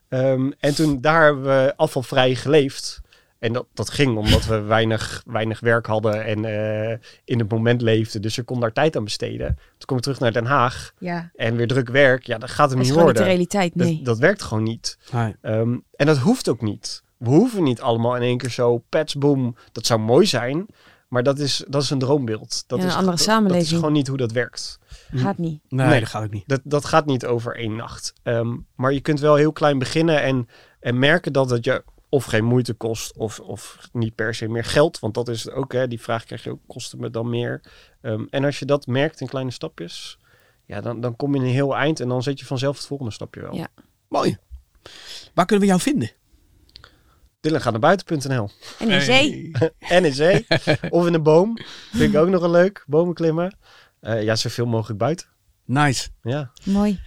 [0.09, 3.01] Ehm, en toen, daar hebben we afvalvrij geleefd.
[3.39, 7.81] En dat, dat ging omdat we weinig, weinig werk hadden en eh, in het moment
[7.83, 8.23] leefden.
[8.23, 9.47] Dus ik kon daar tijd aan besteden.
[9.47, 12.27] Toen kom ik terug naar Den Haag Ja, en weer druk werk.
[12.27, 13.39] Ja, dat gaat hem is niet gewoon niet de worden.
[13.39, 13.97] realiteit, nee.
[13.97, 14.99] Dat, dat werkt gewoon niet.
[15.13, 15.37] Nee.
[15.41, 17.03] Ehm, en dat hoeft ook niet.
[17.17, 19.57] We hoeven niet allemaal in één keer zo pets boom.
[19.73, 20.67] Dat zou mooi zijn,
[21.13, 22.65] maar dat is, dat is een droombeeld.
[22.67, 23.63] Dat Ja, een is, andere dat- samenleving.
[23.65, 24.79] Dat is gewoon niet hoe dat werkt.
[25.15, 25.61] Gaat niet.
[25.69, 26.01] Nee, Nee.
[26.01, 26.45] dat gaat ook niet.
[26.47, 28.13] Dat, dat gaat niet over één nacht.
[28.23, 30.49] Ehm, maar je kunt wel heel klein beginnen en,
[30.81, 34.65] en merken dat het je of geen moeite kost of, of niet per se meer
[34.65, 34.99] geld.
[34.99, 37.61] Want dat is het ook, hè, die vraag krijg je ook, kosten me dan meer?
[38.01, 40.19] Ehm, en als je dat merkt in kleine stapjes,
[40.67, 43.13] ja, dan, dan kom je een heel eind en dan zet je vanzelf het volgende
[43.13, 43.55] stapje wel.
[43.55, 43.69] Ja.
[44.09, 44.37] Mooi.
[45.35, 46.11] Waar kunnen we jou vinden?
[47.43, 48.49] Dylan gaat naar buiten.nl.
[48.79, 49.51] En in zee.
[49.79, 50.47] en in zee.
[50.91, 51.59] of in een boom.
[51.93, 52.85] Vind ik ook nog wel leuk.
[52.87, 53.57] Bomen klimmen.
[54.01, 55.27] Eh, ja, zoveel mogelijk buiten.
[55.65, 56.09] Nice.
[56.23, 56.51] Ja.
[56.65, 57.01] Mooi.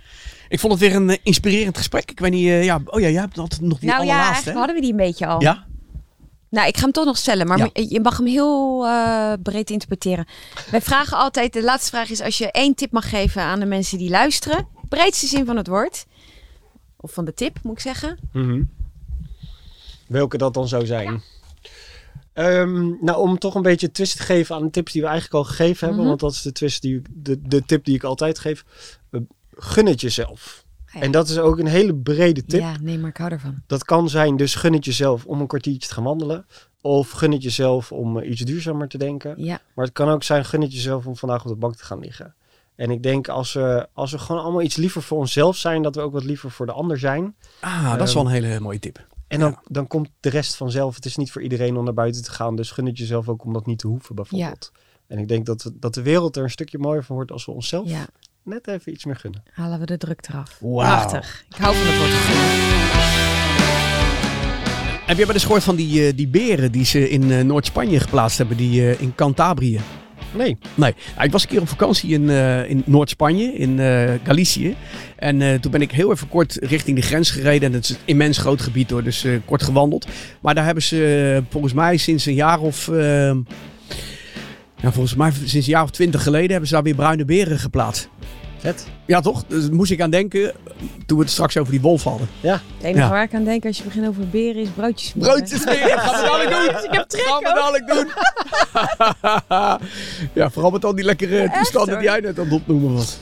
[0.49, 2.11] Ik vond het weer een eh, inspirerend gesprek.
[2.11, 4.33] Ik weet niet, eh, ja, oh ja, jij hebt altijd nog die nou ja, allerlaatste.
[4.33, 5.41] eigenlijk hadden we die een beetje al.
[5.41, 5.65] Ja?
[6.49, 7.69] Nou, ik ga hem toch nog stellen, maar Ja.
[7.73, 10.25] je mag hem heel eh, breed interpreteren.
[10.71, 13.65] Wij vragen altijd, de laatste vraag is als je één tip mag geven aan de
[13.65, 14.67] mensen die luisteren.
[14.89, 16.05] Breedste zin van het woord.
[16.97, 18.17] Of van de tip, moet ik zeggen.
[18.33, 18.61] Mhm.
[20.07, 21.21] Welke dat dan zou zijn?
[22.33, 25.35] Ehm, nou, om toch een beetje twist te geven aan de tips die we eigenlijk
[25.35, 25.97] al gegeven hebben.
[25.97, 26.07] Mhm.
[26.07, 28.65] Want dat is de twist die, de, de tip die ik altijd geef.
[29.11, 29.19] Eh,
[29.51, 30.65] gun het jezelf.
[30.93, 31.01] Ja.
[31.01, 32.59] En dat is ook een hele brede tip.
[32.59, 33.55] Ja, nee, maar ik hou ervan.
[33.67, 36.45] Dat kan zijn, dus gun het jezelf om een kwartiertje te gaan wandelen.
[36.81, 39.33] Of gun het jezelf om eh, iets duurzamer te denken.
[39.37, 41.85] Ja, Maar het kan ook zijn, gun het jezelf om vandaag op de bank te
[41.85, 42.35] gaan liggen.
[42.75, 45.95] En ik denk als we, als we gewoon allemaal iets liever voor onszelf zijn, dat
[45.95, 47.35] we ook wat liever voor de ander zijn.
[47.59, 49.07] Ah, dat is wel een hele mooie tip.
[49.35, 49.61] En dan, Ja.
[49.67, 50.95] dan komt de rest vanzelf.
[50.95, 52.55] Het is niet voor iedereen om naar buiten te gaan.
[52.55, 54.71] Dus gun het jezelf ook om dat niet te hoeven, bijvoorbeeld.
[55.07, 57.45] En ik denk dat, we, dat de wereld er een stukje mooier van wordt als
[57.45, 58.05] we onszelf Ja,
[58.43, 59.43] net even iets meer gunnen.
[59.51, 60.57] halen we de druk eraf.
[60.59, 61.45] Prachtig.
[61.49, 62.13] Ik hou van het woord.
[65.05, 67.99] Heb je wel eens gehoord van die, eh, die beren die ze in eh, Noord-Spanje
[67.99, 69.79] geplaatst hebben, die eh, in Cantabrië?
[70.33, 74.11] Nee, Nee, nou, ik was een keer op vakantie in, eh, in Noord-Spanje, in eh,
[74.23, 74.75] Galicië.
[75.15, 77.69] En eh, toen ben ik heel even kort richting de grens gereden.
[77.69, 80.07] En het is een immens groot gebied hoor, dus kort gewandeld.
[80.41, 82.89] Maar daar hebben ze volgens mij sinds een jaar of...
[84.75, 87.59] ja, volgens mij sinds een jaar of twintig geleden hebben ze daar weer bruine beren
[87.59, 88.09] geplaatst.
[88.65, 88.87] Vet.
[89.05, 89.43] Ja toch?
[89.47, 90.51] Dus daar moest ik aan denken
[91.05, 92.27] toen we het straks over die wolf hadden.
[92.41, 93.09] Het enige Ja.
[93.09, 95.33] waar ik aan denk als je begint over beren is broodjes smeren.
[95.33, 96.83] Broodjes weer, gaan we dadelijk doen.
[96.91, 98.07] Ik heb trek gaan we dadelijk doen.
[100.43, 103.17] ja, vooral met al die lekkere toestanden die jij net aan het opnoemen was.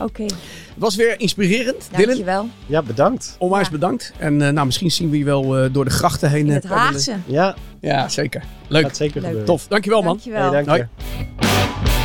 [0.00, 0.34] Oké, Het
[0.76, 1.88] was weer inspirerend.
[1.90, 2.48] Dylan, dankjewel.
[2.66, 3.36] Ja, bedankt.
[3.38, 3.72] onwijs Ja.
[3.72, 4.12] bedankt.
[4.18, 6.40] En eh, nou, misschien zien we je wel eh, door de grachten heen.
[6.46, 6.64] In eh, het.
[6.64, 7.16] Haagse.
[7.26, 8.42] Ja, Ja, zeker.
[8.68, 8.82] Leuk.
[8.82, 9.24] gaat zeker Leuk.
[9.24, 9.46] gebeuren.
[9.46, 9.66] Tof.
[9.68, 10.08] Dankjewel man.
[10.12, 10.42] Dankjewel.
[10.52, 10.78] Hey, dank Hoi.
[10.80, 11.95] je.